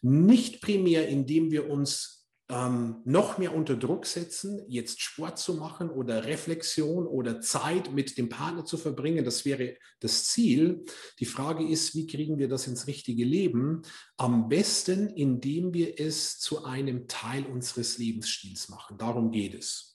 Nicht 0.00 0.62
primär, 0.62 1.08
indem 1.08 1.50
wir 1.50 1.68
uns 1.68 2.18
ähm, 2.50 3.02
noch 3.04 3.36
mehr 3.36 3.54
unter 3.54 3.76
Druck 3.76 4.06
setzen, 4.06 4.62
jetzt 4.68 5.02
Sport 5.02 5.38
zu 5.38 5.54
machen 5.54 5.90
oder 5.90 6.24
Reflexion 6.24 7.06
oder 7.06 7.40
Zeit 7.40 7.92
mit 7.92 8.16
dem 8.16 8.30
Partner 8.30 8.64
zu 8.64 8.78
verbringen. 8.78 9.24
Das 9.24 9.44
wäre 9.44 9.76
das 10.00 10.28
Ziel. 10.28 10.84
Die 11.20 11.26
Frage 11.26 11.68
ist, 11.68 11.94
wie 11.94 12.06
kriegen 12.06 12.38
wir 12.38 12.48
das 12.48 12.66
ins 12.66 12.86
richtige 12.86 13.24
Leben? 13.24 13.82
Am 14.16 14.48
besten, 14.48 15.08
indem 15.08 15.74
wir 15.74 16.00
es 16.00 16.38
zu 16.38 16.64
einem 16.64 17.06
Teil 17.06 17.44
unseres 17.44 17.98
Lebensstils 17.98 18.70
machen. 18.70 18.96
Darum 18.96 19.30
geht 19.30 19.54
es. 19.54 19.87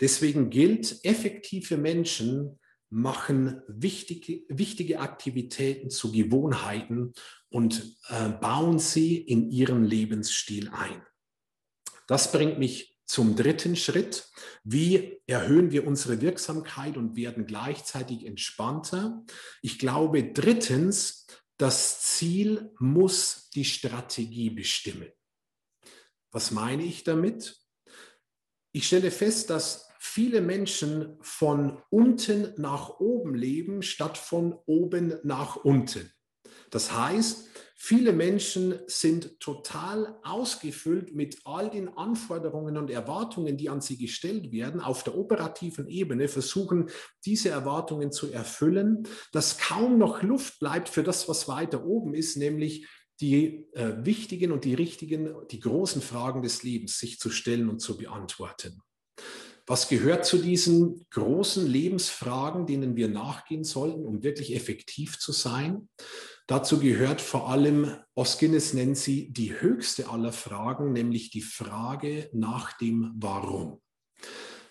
Deswegen 0.00 0.50
gilt, 0.50 1.04
effektive 1.04 1.76
Menschen 1.76 2.58
machen 2.88 3.62
wichtige, 3.66 4.42
wichtige 4.48 5.00
Aktivitäten 5.00 5.90
zu 5.90 6.12
Gewohnheiten 6.12 7.14
und 7.48 7.96
äh, 8.08 8.28
bauen 8.28 8.78
sie 8.78 9.16
in 9.16 9.50
ihren 9.50 9.84
Lebensstil 9.84 10.70
ein. 10.70 11.02
Das 12.06 12.30
bringt 12.30 12.58
mich 12.58 12.96
zum 13.04 13.36
dritten 13.36 13.76
Schritt. 13.76 14.28
Wie 14.64 15.20
erhöhen 15.26 15.70
wir 15.70 15.86
unsere 15.86 16.20
Wirksamkeit 16.20 16.96
und 16.96 17.16
werden 17.16 17.46
gleichzeitig 17.46 18.26
entspannter? 18.26 19.24
Ich 19.62 19.78
glaube, 19.78 20.32
drittens, 20.32 21.26
das 21.56 22.02
Ziel 22.02 22.72
muss 22.78 23.48
die 23.50 23.64
Strategie 23.64 24.50
bestimmen. 24.50 25.08
Was 26.30 26.50
meine 26.50 26.82
ich 26.82 27.02
damit? 27.04 27.56
Ich 28.76 28.88
stelle 28.88 29.10
fest, 29.10 29.48
dass 29.48 29.88
viele 29.98 30.42
Menschen 30.42 31.16
von 31.22 31.80
unten 31.88 32.52
nach 32.58 33.00
oben 33.00 33.34
leben, 33.34 33.80
statt 33.80 34.18
von 34.18 34.52
oben 34.66 35.14
nach 35.22 35.56
unten. 35.56 36.12
Das 36.70 36.92
heißt, 36.92 37.48
Viele 37.78 38.14
Menschen 38.14 38.80
sind 38.86 39.38
total 39.38 40.18
ausgefüllt 40.24 41.14
mit 41.14 41.38
all 41.44 41.68
den 41.68 41.90
Anforderungen 41.90 42.78
und 42.78 42.90
Erwartungen, 42.90 43.58
die 43.58 43.68
an 43.68 43.82
sie 43.82 43.98
gestellt 43.98 44.50
werden, 44.50 44.80
auf 44.80 45.04
der 45.04 45.14
operativen 45.14 45.86
Ebene, 45.86 46.26
versuchen 46.26 46.88
diese 47.26 47.50
Erwartungen 47.50 48.12
zu 48.12 48.32
erfüllen, 48.32 49.06
dass 49.30 49.58
kaum 49.58 49.98
noch 49.98 50.22
Luft 50.22 50.58
bleibt 50.58 50.88
für 50.88 51.02
das, 51.02 51.28
was 51.28 51.48
weiter 51.48 51.84
oben 51.84 52.14
ist, 52.14 52.38
nämlich 52.38 52.88
die 53.20 53.66
äh, 53.72 54.04
wichtigen 54.04 54.52
und 54.52 54.64
die 54.64 54.74
richtigen, 54.74 55.34
die 55.50 55.60
großen 55.60 56.02
Fragen 56.02 56.42
des 56.42 56.62
Lebens 56.62 56.98
sich 56.98 57.18
zu 57.18 57.30
stellen 57.30 57.68
und 57.68 57.80
zu 57.80 57.96
beantworten. 57.96 58.82
Was 59.68 59.88
gehört 59.88 60.24
zu 60.24 60.38
diesen 60.38 61.06
großen 61.10 61.66
Lebensfragen, 61.66 62.66
denen 62.66 62.94
wir 62.94 63.08
nachgehen 63.08 63.64
sollten, 63.64 64.04
um 64.04 64.22
wirklich 64.22 64.54
effektiv 64.54 65.18
zu 65.18 65.32
sein? 65.32 65.88
Dazu 66.46 66.78
gehört 66.78 67.20
vor 67.20 67.50
allem, 67.50 67.96
Oskines 68.14 68.74
nennt 68.74 68.96
sie 68.96 69.32
die 69.32 69.60
höchste 69.60 70.08
aller 70.08 70.32
Fragen, 70.32 70.92
nämlich 70.92 71.30
die 71.30 71.42
Frage 71.42 72.30
nach 72.32 72.78
dem 72.78 73.12
Warum. 73.16 73.80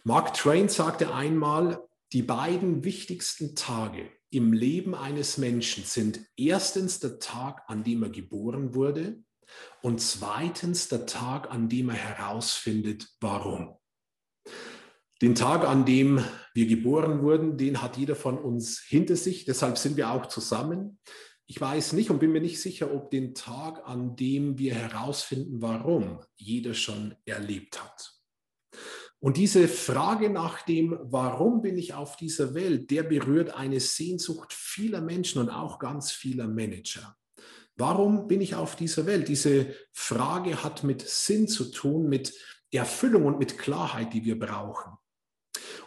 Mark 0.06 0.34
Twain 0.36 0.70
sagte 0.70 1.14
einmal, 1.14 1.84
die 2.14 2.22
beiden 2.22 2.86
wichtigsten 2.86 3.56
Tage 3.56 4.10
im 4.36 4.52
Leben 4.52 4.96
eines 4.96 5.38
Menschen 5.38 5.84
sind 5.86 6.20
erstens 6.36 7.00
der 7.00 7.20
Tag, 7.20 7.64
an 7.68 7.84
dem 7.84 8.04
er 8.04 8.10
geboren 8.10 8.76
wurde 8.76 9.24
und 9.82 10.02
zweitens 10.02 10.90
der 10.90 11.06
Tag, 11.06 11.50
an 11.52 11.70
dem 11.70 11.90
er 11.90 11.96
herausfindet, 11.96 13.08
warum. 13.22 13.78
Den 15.22 15.36
Tag, 15.36 15.66
an 15.66 15.86
dem 15.86 16.24
wir 16.54 16.68
geboren 16.68 17.22
wurden, 17.22 17.58
den 17.58 17.82
hat 17.82 17.96
jeder 17.96 18.16
von 18.16 18.38
uns 18.38 18.80
hinter 18.80 19.16
sich. 19.16 19.46
Deshalb 19.46 19.78
sind 19.78 19.96
wir 19.96 20.12
auch 20.12 20.26
zusammen. 20.26 21.00
Ich 21.48 21.62
weiß 21.62 21.94
nicht 21.94 22.10
und 22.10 22.20
bin 22.20 22.32
mir 22.32 22.42
nicht 22.42 22.60
sicher, 22.60 22.94
ob 22.94 23.12
den 23.12 23.34
Tag, 23.34 23.88
an 23.88 24.16
dem 24.18 24.58
wir 24.58 24.76
herausfinden, 24.76 25.62
warum, 25.62 26.20
jeder 26.36 26.74
schon 26.74 27.16
erlebt 27.24 27.82
hat. 27.82 28.15
Und 29.26 29.38
diese 29.38 29.68
Frage 29.68 30.30
nach 30.30 30.62
dem, 30.62 31.00
warum 31.02 31.64
bin 31.64 31.80
ich 31.80 31.96
auf 31.96 32.16
dieser 32.16 32.54
Welt, 32.54 32.92
der 32.92 33.02
berührt 33.02 33.56
eine 33.56 33.80
Sehnsucht 33.80 34.54
vieler 34.54 35.02
Menschen 35.02 35.42
und 35.42 35.50
auch 35.50 35.80
ganz 35.80 36.12
vieler 36.12 36.48
Manager. 36.48 37.18
Warum 37.76 38.28
bin 38.28 38.40
ich 38.40 38.54
auf 38.54 38.76
dieser 38.76 39.08
Welt? 39.08 39.28
Diese 39.28 39.74
Frage 39.94 40.64
hat 40.64 40.84
mit 40.84 41.02
Sinn 41.02 41.48
zu 41.48 41.72
tun, 41.72 42.08
mit 42.08 42.36
Erfüllung 42.70 43.26
und 43.26 43.40
mit 43.40 43.58
Klarheit, 43.58 44.14
die 44.14 44.26
wir 44.26 44.38
brauchen. 44.38 44.94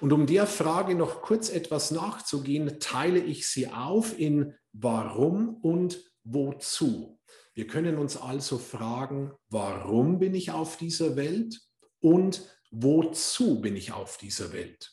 Und 0.01 0.13
um 0.13 0.27
der 0.27 0.49
Frage 0.49 0.97
noch 0.97 1.23
kurz 1.23 1.49
etwas 1.49 1.93
nachzugehen, 1.93 2.81
teile 2.81 3.21
ich 3.21 3.47
sie 3.47 3.69
auf 3.69 4.19
in 4.19 4.53
warum 4.73 5.55
und 5.63 6.03
wozu. 6.25 7.21
Wir 7.55 7.69
können 7.69 7.99
uns 7.99 8.17
also 8.17 8.59
fragen, 8.59 9.31
warum 9.49 10.19
bin 10.19 10.35
ich 10.35 10.51
auf 10.51 10.77
dieser 10.77 11.15
Welt 11.15 11.61
und 12.01 12.58
wozu 12.71 13.61
bin 13.61 13.77
ich 13.77 13.93
auf 13.93 14.19
dieser 14.19 14.53
Welt? 14.53 14.93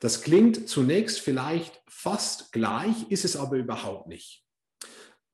Das 0.00 0.22
klingt 0.22 0.68
zunächst 0.68 1.20
vielleicht 1.20 1.82
fast 1.88 2.52
gleich, 2.52 3.10
ist 3.10 3.24
es 3.24 3.36
aber 3.36 3.56
überhaupt 3.56 4.08
nicht. 4.08 4.46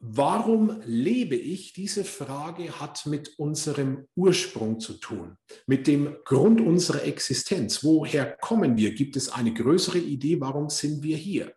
Warum 0.05 0.83
lebe 0.85 1.37
ich? 1.37 1.75
Diese 1.75 2.05
Frage 2.05 2.81
hat 2.81 3.07
mit 3.07 3.39
unserem 3.39 4.09
Ursprung 4.17 4.81
zu 4.81 4.95
tun, 4.95 5.37
mit 5.67 5.87
dem 5.87 6.17
Grund 6.25 6.61
unserer 6.61 7.05
Existenz. 7.05 7.85
Woher 7.85 8.37
kommen 8.39 8.77
wir? 8.77 8.95
Gibt 8.95 9.17
es 9.17 9.29
eine 9.29 9.55
größere 9.55 9.99
Idee, 9.99 10.41
warum 10.41 10.71
sind 10.71 11.05
wir 11.05 11.17
hier? 11.17 11.55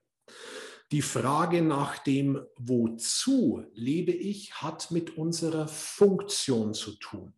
Die 0.92 1.02
Frage 1.02 1.64
nach 1.64 1.98
dem 1.98 2.40
Wozu 2.58 3.64
lebe 3.74 4.12
ich 4.12 4.54
hat 4.54 4.92
mit 4.92 5.18
unserer 5.18 5.68
Funktion 5.68 6.76
zu 6.76 6.92
tun. 6.98 7.34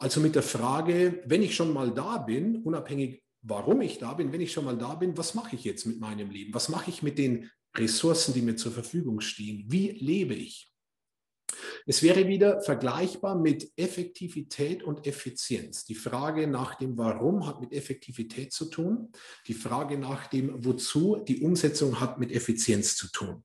Also 0.00 0.20
mit 0.20 0.34
der 0.34 0.42
Frage, 0.42 1.22
wenn 1.26 1.42
ich 1.42 1.54
schon 1.54 1.72
mal 1.72 1.92
da 1.92 2.18
bin, 2.18 2.56
unabhängig 2.62 3.22
warum 3.42 3.80
ich 3.80 3.98
da 3.98 4.14
bin, 4.14 4.32
wenn 4.32 4.40
ich 4.40 4.52
schon 4.52 4.64
mal 4.64 4.76
da 4.76 4.94
bin, 4.94 5.16
was 5.16 5.34
mache 5.34 5.54
ich 5.54 5.64
jetzt 5.64 5.86
mit 5.86 6.00
meinem 6.00 6.30
Leben? 6.30 6.52
Was 6.52 6.68
mache 6.68 6.90
ich 6.90 7.02
mit 7.02 7.18
den 7.18 7.50
Ressourcen, 7.76 8.34
die 8.34 8.42
mir 8.42 8.56
zur 8.56 8.72
Verfügung 8.72 9.20
stehen. 9.20 9.64
Wie 9.68 9.90
lebe 9.90 10.34
ich? 10.34 10.68
Es 11.86 12.02
wäre 12.02 12.28
wieder 12.28 12.60
vergleichbar 12.60 13.36
mit 13.36 13.72
Effektivität 13.76 14.82
und 14.82 15.06
Effizienz. 15.06 15.84
Die 15.84 15.94
Frage 15.94 16.46
nach 16.46 16.76
dem 16.76 16.96
Warum 16.96 17.46
hat 17.46 17.60
mit 17.60 17.72
Effektivität 17.72 18.52
zu 18.52 18.66
tun. 18.66 19.10
Die 19.48 19.54
Frage 19.54 19.98
nach 19.98 20.28
dem 20.28 20.64
Wozu, 20.64 21.16
die 21.26 21.40
Umsetzung 21.40 21.98
hat 22.00 22.18
mit 22.18 22.30
Effizienz 22.30 22.96
zu 22.96 23.10
tun. 23.10 23.42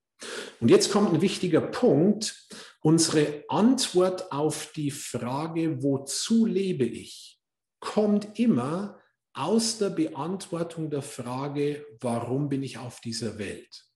Und 0.60 0.70
jetzt 0.70 0.92
kommt 0.92 1.14
ein 1.14 1.22
wichtiger 1.22 1.62
Punkt. 1.62 2.48
Unsere 2.86 3.44
Antwort 3.48 4.32
auf 4.32 4.72
die 4.76 4.92
Frage, 4.92 5.82
wozu 5.82 6.46
lebe 6.46 6.86
ich, 6.86 7.42
kommt 7.80 8.38
immer 8.38 9.02
aus 9.34 9.80
der 9.80 9.90
Beantwortung 9.90 10.92
der 10.92 11.02
Frage, 11.02 11.84
warum 12.00 12.48
bin 12.48 12.62
ich 12.62 12.78
auf 12.78 13.02
dieser 13.02 13.40
Welt? 13.40 13.88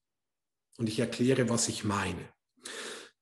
Und 0.80 0.90
ich 0.90 0.98
erkläre, 0.98 1.50
was 1.50 1.68
ich 1.68 1.84
meine. 1.84 2.34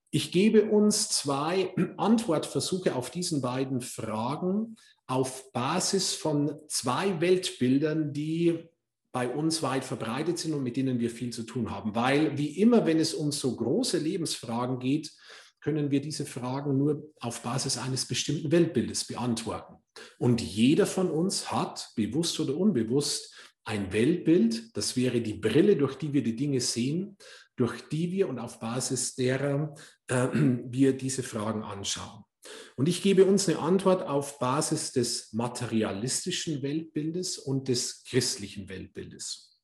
Ich 0.10 0.32
gebe 0.32 0.72
uns 0.72 1.10
zwei 1.10 1.76
Antwortversuche 1.98 2.96
auf 2.96 3.10
diesen 3.10 3.42
beiden 3.42 3.82
Fragen 3.82 4.78
auf 5.06 5.52
Basis 5.52 6.14
von 6.14 6.62
zwei 6.70 7.20
Weltbildern, 7.20 8.14
die 8.14 8.70
bei 9.12 9.28
uns 9.28 9.62
weit 9.64 9.84
verbreitet 9.84 10.40
sind 10.40 10.54
und 10.54 10.64
mit 10.64 10.78
denen 10.78 11.02
wir 11.02 11.10
viel 11.10 11.34
zu 11.34 11.44
tun 11.44 11.72
haben. 11.72 11.94
Weil 11.94 12.38
wie 12.38 12.58
immer, 12.62 12.86
wenn 12.86 13.00
es 13.00 13.14
um 13.14 13.34
so 13.34 13.54
große 13.54 13.98
Lebensfragen 13.98 14.80
geht, 14.80 15.12
können 15.68 15.92
wir 15.92 16.00
diese 16.00 16.26
Fragen 16.26 16.78
nur 16.78 17.12
auf 17.20 17.42
Basis 17.42 17.78
eines 17.78 18.06
bestimmten 18.06 18.54
Weltbildes 18.54 19.06
beantworten. 19.06 19.76
Und 20.18 20.40
jeder 20.40 20.86
von 20.86 21.12
uns 21.12 21.52
hat, 21.52 21.90
bewusst 21.98 22.40
oder 22.40 22.56
unbewusst, 22.56 23.36
ein 23.66 23.92
Weltbild, 23.92 24.78
das 24.78 24.96
wäre 24.96 25.20
die 25.20 25.34
Brille, 25.34 25.76
durch 25.76 25.96
die 25.96 26.14
wir 26.14 26.24
die 26.24 26.38
Dinge 26.38 26.62
sehen, 26.62 27.18
durch 27.58 27.82
die 27.90 28.14
wir 28.14 28.30
und 28.30 28.40
auf 28.40 28.62
Basis 28.62 29.16
derer 29.16 29.76
äh, 30.08 30.30
wir 30.34 30.96
diese 30.96 31.22
Fragen 31.22 31.64
anschauen. 31.64 32.24
Und 32.78 32.88
ich 32.88 33.04
gebe 33.04 33.26
uns 33.26 33.50
eine 33.50 33.60
Antwort 33.60 34.04
auf 34.04 34.40
Basis 34.40 34.94
des 34.94 35.34
materialistischen 35.34 36.62
Weltbildes 36.62 37.40
und 37.40 37.68
des 37.68 38.06
christlichen 38.06 38.70
Weltbildes. 38.70 39.60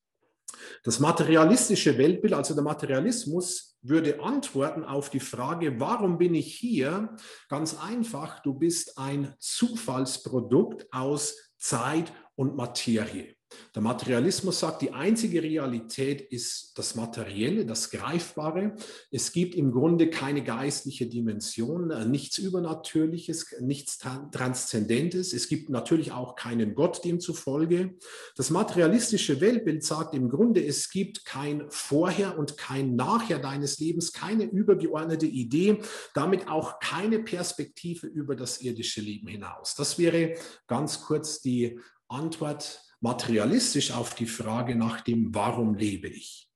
Das 0.82 1.00
materialistische 1.00 1.96
Weltbild, 1.96 2.34
also 2.34 2.52
der 2.52 2.62
Materialismus, 2.62 3.73
würde 3.84 4.22
antworten 4.22 4.82
auf 4.84 5.10
die 5.10 5.20
Frage, 5.20 5.78
warum 5.78 6.18
bin 6.18 6.34
ich 6.34 6.54
hier? 6.54 7.14
Ganz 7.48 7.78
einfach, 7.78 8.40
du 8.40 8.54
bist 8.54 8.98
ein 8.98 9.34
Zufallsprodukt 9.38 10.86
aus 10.92 11.52
Zeit 11.58 12.12
und 12.34 12.56
Materie. 12.56 13.33
Der 13.74 13.82
Materialismus 13.82 14.60
sagt, 14.60 14.82
die 14.82 14.92
einzige 14.92 15.42
Realität 15.42 16.20
ist 16.20 16.78
das 16.78 16.94
Materielle, 16.94 17.66
das 17.66 17.90
Greifbare. 17.90 18.76
Es 19.10 19.32
gibt 19.32 19.54
im 19.54 19.72
Grunde 19.72 20.10
keine 20.10 20.44
geistliche 20.44 21.06
Dimension, 21.06 21.90
äh, 21.90 22.04
nichts 22.04 22.38
Übernatürliches, 22.38 23.56
nichts 23.60 23.98
Transzendentes. 23.98 25.32
Es 25.32 25.48
gibt 25.48 25.70
natürlich 25.70 26.12
auch 26.12 26.36
keinen 26.36 26.74
Gott 26.74 27.04
demzufolge. 27.04 27.94
Das 28.36 28.50
materialistische 28.50 29.40
Weltbild 29.40 29.84
sagt 29.84 30.14
im 30.14 30.28
Grunde, 30.28 30.64
es 30.64 30.90
gibt 30.90 31.24
kein 31.24 31.64
Vorher 31.68 32.38
und 32.38 32.56
kein 32.56 32.94
Nachher 32.94 33.38
deines 33.38 33.78
Lebens, 33.80 34.12
keine 34.12 34.44
übergeordnete 34.44 35.26
Idee, 35.26 35.80
damit 36.14 36.48
auch 36.48 36.78
keine 36.78 37.18
Perspektive 37.18 38.06
über 38.06 38.36
das 38.36 38.60
irdische 38.60 39.00
Leben 39.00 39.26
hinaus. 39.28 39.74
Das 39.74 39.98
wäre 39.98 40.34
ganz 40.66 41.02
kurz 41.02 41.40
die 41.40 41.80
Antwort 42.08 42.83
materialistisch 43.04 43.92
auf 43.92 44.14
die 44.14 44.26
Frage 44.26 44.74
nach 44.76 45.02
dem, 45.02 45.34
warum 45.34 45.74
lebe 45.74 46.08
ich. 46.08 46.50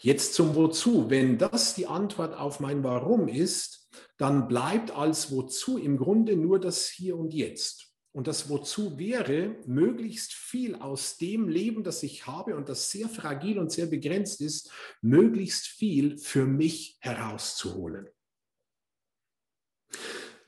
Jetzt 0.00 0.34
zum 0.34 0.56
Wozu. 0.56 1.08
Wenn 1.08 1.38
das 1.38 1.74
die 1.76 1.86
Antwort 1.86 2.36
auf 2.36 2.58
mein 2.58 2.82
Warum 2.82 3.28
ist, 3.28 3.88
dann 4.18 4.48
bleibt 4.48 4.90
als 4.90 5.30
Wozu 5.30 5.78
im 5.78 5.96
Grunde 5.96 6.36
nur 6.36 6.58
das 6.58 6.88
Hier 6.88 7.16
und 7.16 7.32
Jetzt. 7.32 7.94
Und 8.10 8.26
das 8.26 8.48
Wozu 8.48 8.98
wäre, 8.98 9.56
möglichst 9.64 10.34
viel 10.34 10.74
aus 10.74 11.16
dem 11.16 11.48
Leben, 11.48 11.84
das 11.84 12.02
ich 12.02 12.26
habe 12.26 12.56
und 12.56 12.68
das 12.68 12.90
sehr 12.90 13.08
fragil 13.08 13.60
und 13.60 13.70
sehr 13.70 13.86
begrenzt 13.86 14.40
ist, 14.40 14.70
möglichst 15.00 15.68
viel 15.68 16.18
für 16.18 16.44
mich 16.44 16.98
herauszuholen. 17.00 18.08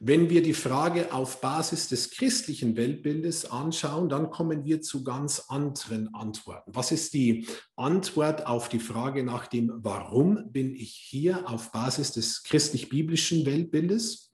Wenn 0.06 0.28
wir 0.28 0.42
die 0.42 0.52
Frage 0.52 1.14
auf 1.14 1.40
Basis 1.40 1.88
des 1.88 2.10
christlichen 2.10 2.76
Weltbildes 2.76 3.50
anschauen, 3.50 4.10
dann 4.10 4.28
kommen 4.28 4.66
wir 4.66 4.82
zu 4.82 5.02
ganz 5.02 5.46
anderen 5.48 6.14
Antworten. 6.14 6.74
Was 6.74 6.92
ist 6.92 7.14
die 7.14 7.46
Antwort 7.74 8.46
auf 8.46 8.68
die 8.68 8.80
Frage 8.80 9.24
nach 9.24 9.46
dem 9.46 9.72
Warum 9.76 10.52
bin 10.52 10.74
ich 10.74 10.90
hier 10.90 11.48
auf 11.48 11.72
Basis 11.72 12.12
des 12.12 12.42
christlich-biblischen 12.42 13.46
Weltbildes? 13.46 14.30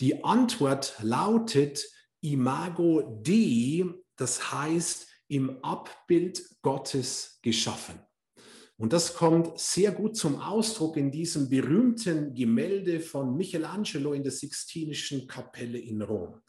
Die 0.00 0.22
Antwort 0.22 0.96
lautet 1.00 1.82
Imago 2.20 3.22
Dei, 3.22 3.86
das 4.16 4.52
heißt 4.52 5.06
im 5.28 5.64
Abbild 5.64 6.44
Gottes 6.60 7.38
geschaffen. 7.40 8.05
Und 8.78 8.92
das 8.92 9.14
kommt 9.14 9.58
sehr 9.58 9.90
gut 9.90 10.16
zum 10.16 10.40
Ausdruck 10.40 10.98
in 10.98 11.10
diesem 11.10 11.48
berühmten 11.48 12.34
Gemälde 12.34 13.00
von 13.00 13.34
Michelangelo 13.34 14.12
in 14.12 14.22
der 14.22 14.32
Sixtinischen 14.32 15.26
Kapelle 15.26 15.78
in 15.78 16.02
Rom. 16.02 16.42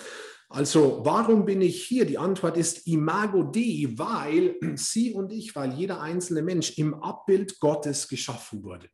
Also 0.49 1.01
warum 1.03 1.45
bin 1.45 1.61
ich 1.61 1.83
hier? 1.85 2.05
Die 2.05 2.17
Antwort 2.17 2.57
ist 2.57 2.87
Imago 2.87 3.43
Dei, 3.43 3.87
weil 3.95 4.55
Sie 4.75 5.13
und 5.13 5.31
ich, 5.31 5.55
weil 5.55 5.73
jeder 5.73 6.01
einzelne 6.01 6.41
Mensch 6.41 6.77
im 6.77 6.93
Abbild 6.95 7.59
Gottes 7.59 8.07
geschaffen 8.07 8.63
wurde. 8.63 8.89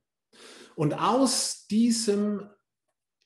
Und 0.76 0.94
aus 0.94 1.66
diesem 1.68 2.50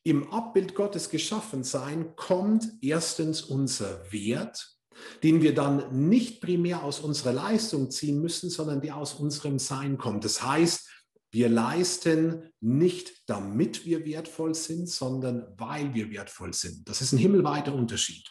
im 0.03 0.31
Abbild 0.31 0.73
Gottes 0.73 1.09
geschaffen 1.09 1.65
sein 1.65 2.15
kommt 2.15 2.71
erstens 2.81 3.41
unser 3.41 4.09
Wert, 4.11 4.76
den 5.23 5.41
wir 5.41 5.53
dann 5.53 6.07
nicht 6.07 6.41
primär 6.41 6.83
aus 6.83 6.99
unserer 6.99 7.33
Leistung 7.33 7.91
ziehen 7.91 8.21
müssen, 8.21 8.49
sondern 8.49 8.81
der 8.81 8.97
aus 8.97 9.13
unserem 9.15 9.59
Sein 9.59 9.97
kommt. 9.97 10.25
Das 10.25 10.43
heißt, 10.43 10.87
wir 11.31 11.49
leisten 11.49 12.49
nicht, 12.61 13.29
damit 13.29 13.85
wir 13.85 14.05
wertvoll 14.05 14.55
sind, 14.55 14.89
sondern 14.89 15.45
weil 15.57 15.93
wir 15.93 16.09
wertvoll 16.09 16.53
sind. 16.53 16.87
Das 16.87 17.01
ist 17.01 17.11
ein 17.11 17.17
himmelweiter 17.17 17.73
Unterschied. 17.73 18.25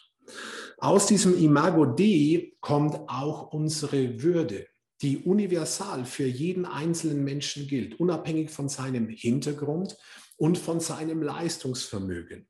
Aus 0.79 1.07
diesem 1.07 1.37
Imago 1.37 1.85
Dei 1.85 2.53
kommt 2.59 2.95
auch 3.07 3.53
unsere 3.53 4.21
Würde, 4.21 4.67
die 5.01 5.17
universal 5.19 6.05
für 6.05 6.25
jeden 6.25 6.65
einzelnen 6.65 7.23
Menschen 7.23 7.67
gilt, 7.67 7.99
unabhängig 7.99 8.49
von 8.49 8.67
seinem 8.67 9.09
Hintergrund 9.09 9.95
und 10.37 10.57
von 10.57 10.79
seinem 10.79 11.21
Leistungsvermögen. 11.21 12.47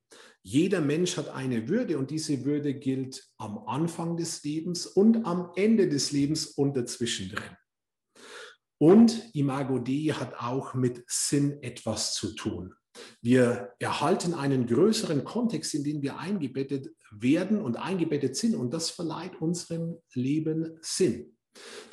Jeder 0.50 0.80
Mensch 0.80 1.18
hat 1.18 1.28
eine 1.28 1.68
Würde 1.68 1.98
und 1.98 2.10
diese 2.10 2.45
Würde 2.45 2.74
gilt 2.74 3.22
am 3.38 3.68
Anfang 3.68 4.16
des 4.16 4.45
Lebens 4.45 4.86
und 4.86 5.26
am 5.26 5.52
Ende 5.58 5.89
des 5.89 6.14
Lebens 6.14 6.45
und 6.45 6.78
dazwischendrin. 6.78 7.58
Und 8.78 9.30
Imago 9.36 9.78
Dei 9.78 10.14
hat 10.14 10.36
auch 10.39 10.74
mit 10.74 11.04
Sinn 11.06 11.62
etwas 11.62 12.14
zu 12.14 12.34
tun. 12.34 12.74
Wir 13.22 13.74
erhalten 13.80 14.34
einen 14.34 14.68
größeren 14.68 15.26
Kontext, 15.26 15.74
in 15.74 15.84
den 15.84 16.02
wir 16.02 16.18
eingebettet 16.18 16.95
werden 17.12 17.62
und 17.62 17.76
eingebettet 17.76 18.38
sind 18.38 18.56
und 18.56 18.74
das 18.74 18.89
verleiht 18.89 19.41
unserem 19.41 19.98
Leben 20.14 20.78
Sinn. 20.82 21.37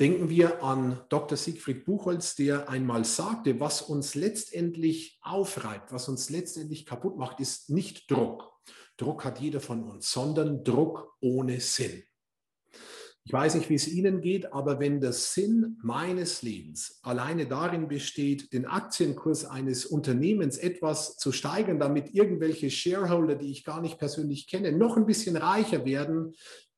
Denken 0.00 0.28
wir 0.28 0.62
an 0.62 1.00
Dr. 1.08 1.36
Siegfried 1.36 1.84
Buchholz, 1.84 2.34
der 2.34 2.68
einmal 2.68 3.04
sagte, 3.04 3.60
was 3.60 3.82
uns 3.82 4.14
letztendlich 4.14 5.18
aufreibt, 5.22 5.92
was 5.92 6.08
uns 6.08 6.30
letztendlich 6.30 6.84
kaputt 6.84 7.16
macht, 7.16 7.40
ist 7.40 7.70
nicht 7.70 8.10
Druck. 8.10 8.50
Druck 8.96 9.24
hat 9.24 9.40
jeder 9.40 9.60
von 9.60 9.84
uns, 9.84 10.10
sondern 10.10 10.64
Druck 10.64 11.14
ohne 11.20 11.60
Sinn. 11.60 12.02
Ich 13.26 13.32
weiß 13.32 13.54
nicht, 13.54 13.70
wie 13.70 13.74
es 13.74 13.88
Ihnen 13.88 14.20
geht, 14.20 14.52
aber 14.52 14.80
wenn 14.80 15.00
der 15.00 15.14
Sinn 15.14 15.78
meines 15.82 16.42
Lebens 16.42 16.98
alleine 17.02 17.46
darin 17.46 17.88
besteht, 17.88 18.52
den 18.52 18.66
Aktienkurs 18.66 19.46
eines 19.46 19.86
Unternehmens 19.86 20.58
etwas 20.58 21.16
zu 21.16 21.32
steigern, 21.32 21.80
damit 21.80 22.14
irgendwelche 22.14 22.70
Shareholder, 22.70 23.36
die 23.36 23.50
ich 23.50 23.64
gar 23.64 23.80
nicht 23.80 23.98
persönlich 23.98 24.46
kenne, 24.46 24.72
noch 24.72 24.98
ein 24.98 25.06
bisschen 25.06 25.36
reicher 25.36 25.86
werden, 25.86 26.34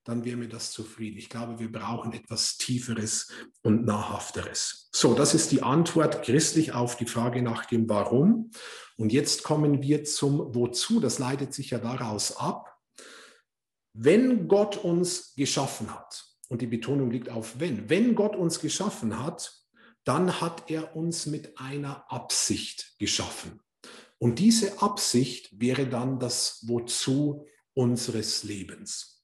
dann 0.07 0.25
wäre 0.25 0.37
mir 0.37 0.49
das 0.49 0.71
zufrieden. 0.71 1.19
Ich 1.19 1.29
glaube, 1.29 1.59
wir 1.59 1.71
brauchen 1.71 2.13
etwas 2.13 2.57
Tieferes 2.57 3.31
und 3.63 3.85
Nahrhafteres. 3.85 4.89
So, 4.93 5.15
das 5.15 5.35
ist 5.35 5.51
die 5.51 5.63
Antwort 5.63 6.23
christlich 6.23 6.73
auf 6.73 6.97
die 6.97 7.07
Frage 7.07 7.43
nach 7.43 7.67
dem 7.67 7.89
Warum. 7.89 8.51
Und 8.97 9.13
jetzt 9.13 9.43
kommen 9.43 9.83
wir 9.83 10.05
zum 10.05 10.55
Wozu. 10.55 11.01
Das 11.01 11.19
leitet 11.19 11.53
sich 11.53 11.71
ja 11.71 11.79
daraus 11.79 12.37
ab. 12.37 12.79
Wenn 13.93 14.47
Gott 14.47 14.77
uns 14.77 15.35
geschaffen 15.35 15.93
hat, 15.93 16.25
und 16.49 16.63
die 16.63 16.67
Betonung 16.67 17.11
liegt 17.11 17.29
auf 17.29 17.59
wenn, 17.59 17.91
wenn 17.91 18.15
Gott 18.15 18.37
uns 18.37 18.61
geschaffen 18.61 19.23
hat, 19.23 19.53
dann 20.05 20.41
hat 20.41 20.71
er 20.71 20.95
uns 20.95 21.27
mit 21.27 21.59
einer 21.59 22.11
Absicht 22.11 22.95
geschaffen. 22.99 23.61
Und 24.19 24.39
diese 24.39 24.81
Absicht 24.81 25.61
wäre 25.61 25.87
dann 25.87 26.21
das 26.21 26.65
Wozu 26.69 27.45
unseres 27.75 28.45
Lebens. 28.45 29.16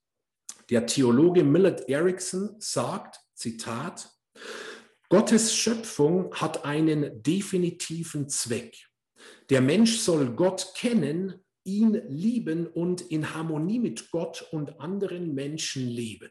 Der 0.72 0.86
Theologe 0.86 1.44
Millard 1.44 1.86
Erickson 1.90 2.56
sagt, 2.58 3.20
Zitat, 3.34 4.10
Gottes 5.10 5.54
Schöpfung 5.54 6.34
hat 6.34 6.64
einen 6.64 7.22
definitiven 7.22 8.30
Zweck. 8.30 8.74
Der 9.50 9.60
Mensch 9.60 9.98
soll 9.98 10.34
Gott 10.34 10.72
kennen, 10.74 11.34
ihn 11.64 12.00
lieben 12.08 12.66
und 12.66 13.02
in 13.02 13.34
Harmonie 13.34 13.80
mit 13.80 14.10
Gott 14.12 14.48
und 14.50 14.80
anderen 14.80 15.34
Menschen 15.34 15.86
leben. 15.86 16.30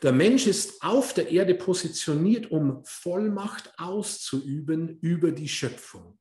Der 0.00 0.12
Mensch 0.12 0.46
ist 0.46 0.80
auf 0.84 1.12
der 1.12 1.32
Erde 1.32 1.56
positioniert, 1.56 2.52
um 2.52 2.84
Vollmacht 2.84 3.72
auszuüben 3.78 5.00
über 5.00 5.32
die 5.32 5.48
Schöpfung. 5.48 6.19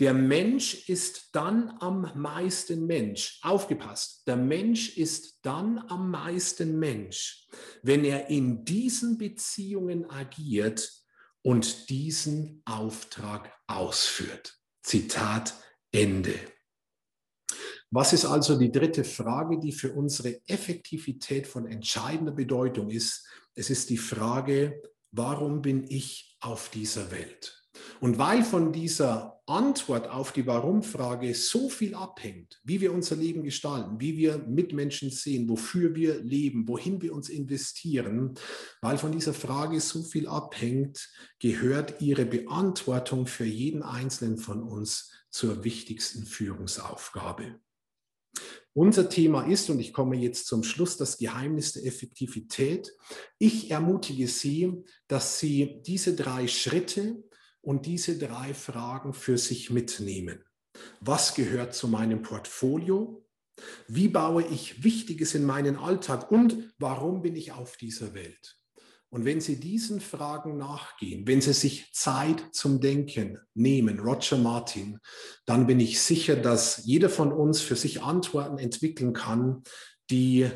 Der 0.00 0.12
Mensch 0.12 0.88
ist 0.88 1.28
dann 1.32 1.76
am 1.80 2.10
meisten 2.16 2.86
Mensch. 2.86 3.38
Aufgepasst, 3.42 4.26
der 4.26 4.36
Mensch 4.36 4.96
ist 4.96 5.38
dann 5.42 5.78
am 5.78 6.10
meisten 6.10 6.78
Mensch, 6.78 7.46
wenn 7.82 8.04
er 8.04 8.28
in 8.28 8.64
diesen 8.64 9.18
Beziehungen 9.18 10.10
agiert 10.10 10.90
und 11.42 11.90
diesen 11.90 12.62
Auftrag 12.64 13.52
ausführt. 13.66 14.58
Zitat 14.82 15.54
Ende. 15.92 16.34
Was 17.90 18.12
ist 18.12 18.24
also 18.24 18.58
die 18.58 18.72
dritte 18.72 19.04
Frage, 19.04 19.60
die 19.60 19.70
für 19.70 19.92
unsere 19.92 20.40
Effektivität 20.48 21.46
von 21.46 21.66
entscheidender 21.66 22.32
Bedeutung 22.32 22.90
ist? 22.90 23.24
Es 23.54 23.70
ist 23.70 23.90
die 23.90 23.98
Frage, 23.98 24.82
warum 25.12 25.62
bin 25.62 25.84
ich 25.88 26.36
auf 26.40 26.70
dieser 26.70 27.12
Welt? 27.12 27.63
Und 28.04 28.18
weil 28.18 28.44
von 28.44 28.70
dieser 28.70 29.40
Antwort 29.46 30.10
auf 30.10 30.32
die 30.32 30.46
Warum-Frage 30.46 31.34
so 31.34 31.70
viel 31.70 31.94
abhängt, 31.94 32.60
wie 32.62 32.82
wir 32.82 32.92
unser 32.92 33.16
Leben 33.16 33.44
gestalten, 33.44 33.98
wie 33.98 34.18
wir 34.18 34.36
Mitmenschen 34.46 35.08
sehen, 35.08 35.48
wofür 35.48 35.94
wir 35.94 36.20
leben, 36.22 36.68
wohin 36.68 37.00
wir 37.00 37.14
uns 37.14 37.30
investieren, 37.30 38.34
weil 38.82 38.98
von 38.98 39.10
dieser 39.10 39.32
Frage 39.32 39.80
so 39.80 40.02
viel 40.02 40.28
abhängt, 40.28 41.08
gehört 41.38 42.02
ihre 42.02 42.26
Beantwortung 42.26 43.26
für 43.26 43.46
jeden 43.46 43.82
Einzelnen 43.82 44.36
von 44.36 44.62
uns 44.62 45.10
zur 45.30 45.64
wichtigsten 45.64 46.26
Führungsaufgabe. 46.26 47.58
Unser 48.74 49.08
Thema 49.08 49.44
ist, 49.46 49.70
und 49.70 49.80
ich 49.80 49.94
komme 49.94 50.16
jetzt 50.16 50.46
zum 50.46 50.62
Schluss, 50.62 50.98
das 50.98 51.16
Geheimnis 51.16 51.72
der 51.72 51.86
Effektivität. 51.86 52.92
Ich 53.38 53.70
ermutige 53.70 54.28
Sie, 54.28 54.84
dass 55.08 55.38
Sie 55.38 55.80
diese 55.86 56.14
drei 56.14 56.48
Schritte, 56.48 57.24
und 57.64 57.86
diese 57.86 58.18
drei 58.18 58.54
Fragen 58.54 59.14
für 59.14 59.38
sich 59.38 59.70
mitnehmen. 59.70 60.44
Was 61.00 61.34
gehört 61.34 61.74
zu 61.74 61.88
meinem 61.88 62.22
Portfolio? 62.22 63.26
Wie 63.86 64.08
baue 64.08 64.44
ich 64.44 64.82
Wichtiges 64.82 65.34
in 65.34 65.44
meinen 65.44 65.76
Alltag? 65.76 66.30
Und 66.30 66.74
warum 66.78 67.22
bin 67.22 67.36
ich 67.36 67.52
auf 67.52 67.76
dieser 67.76 68.14
Welt? 68.14 68.58
Und 69.10 69.24
wenn 69.24 69.40
Sie 69.40 69.60
diesen 69.60 70.00
Fragen 70.00 70.56
nachgehen, 70.56 71.28
wenn 71.28 71.40
Sie 71.40 71.52
sich 71.52 71.92
Zeit 71.92 72.48
zum 72.50 72.80
Denken 72.80 73.38
nehmen, 73.54 74.00
Roger 74.00 74.38
Martin, 74.38 74.98
dann 75.46 75.68
bin 75.68 75.78
ich 75.78 76.00
sicher, 76.00 76.34
dass 76.34 76.84
jeder 76.84 77.08
von 77.08 77.32
uns 77.32 77.60
für 77.60 77.76
sich 77.76 78.02
Antworten 78.02 78.58
entwickeln 78.58 79.12
kann, 79.12 79.62
die 80.10 80.50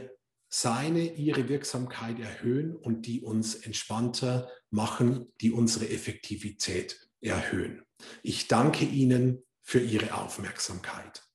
seine, 0.48 1.14
ihre 1.14 1.48
Wirksamkeit 1.48 2.18
erhöhen 2.18 2.74
und 2.74 3.06
die 3.06 3.20
uns 3.20 3.54
entspannter 3.54 4.50
machen, 4.70 5.32
die 5.40 5.52
unsere 5.52 5.88
Effektivität 5.88 7.08
erhöhen. 7.20 7.82
Ich 8.22 8.48
danke 8.48 8.84
Ihnen 8.84 9.42
für 9.62 9.80
Ihre 9.80 10.14
Aufmerksamkeit. 10.14 11.27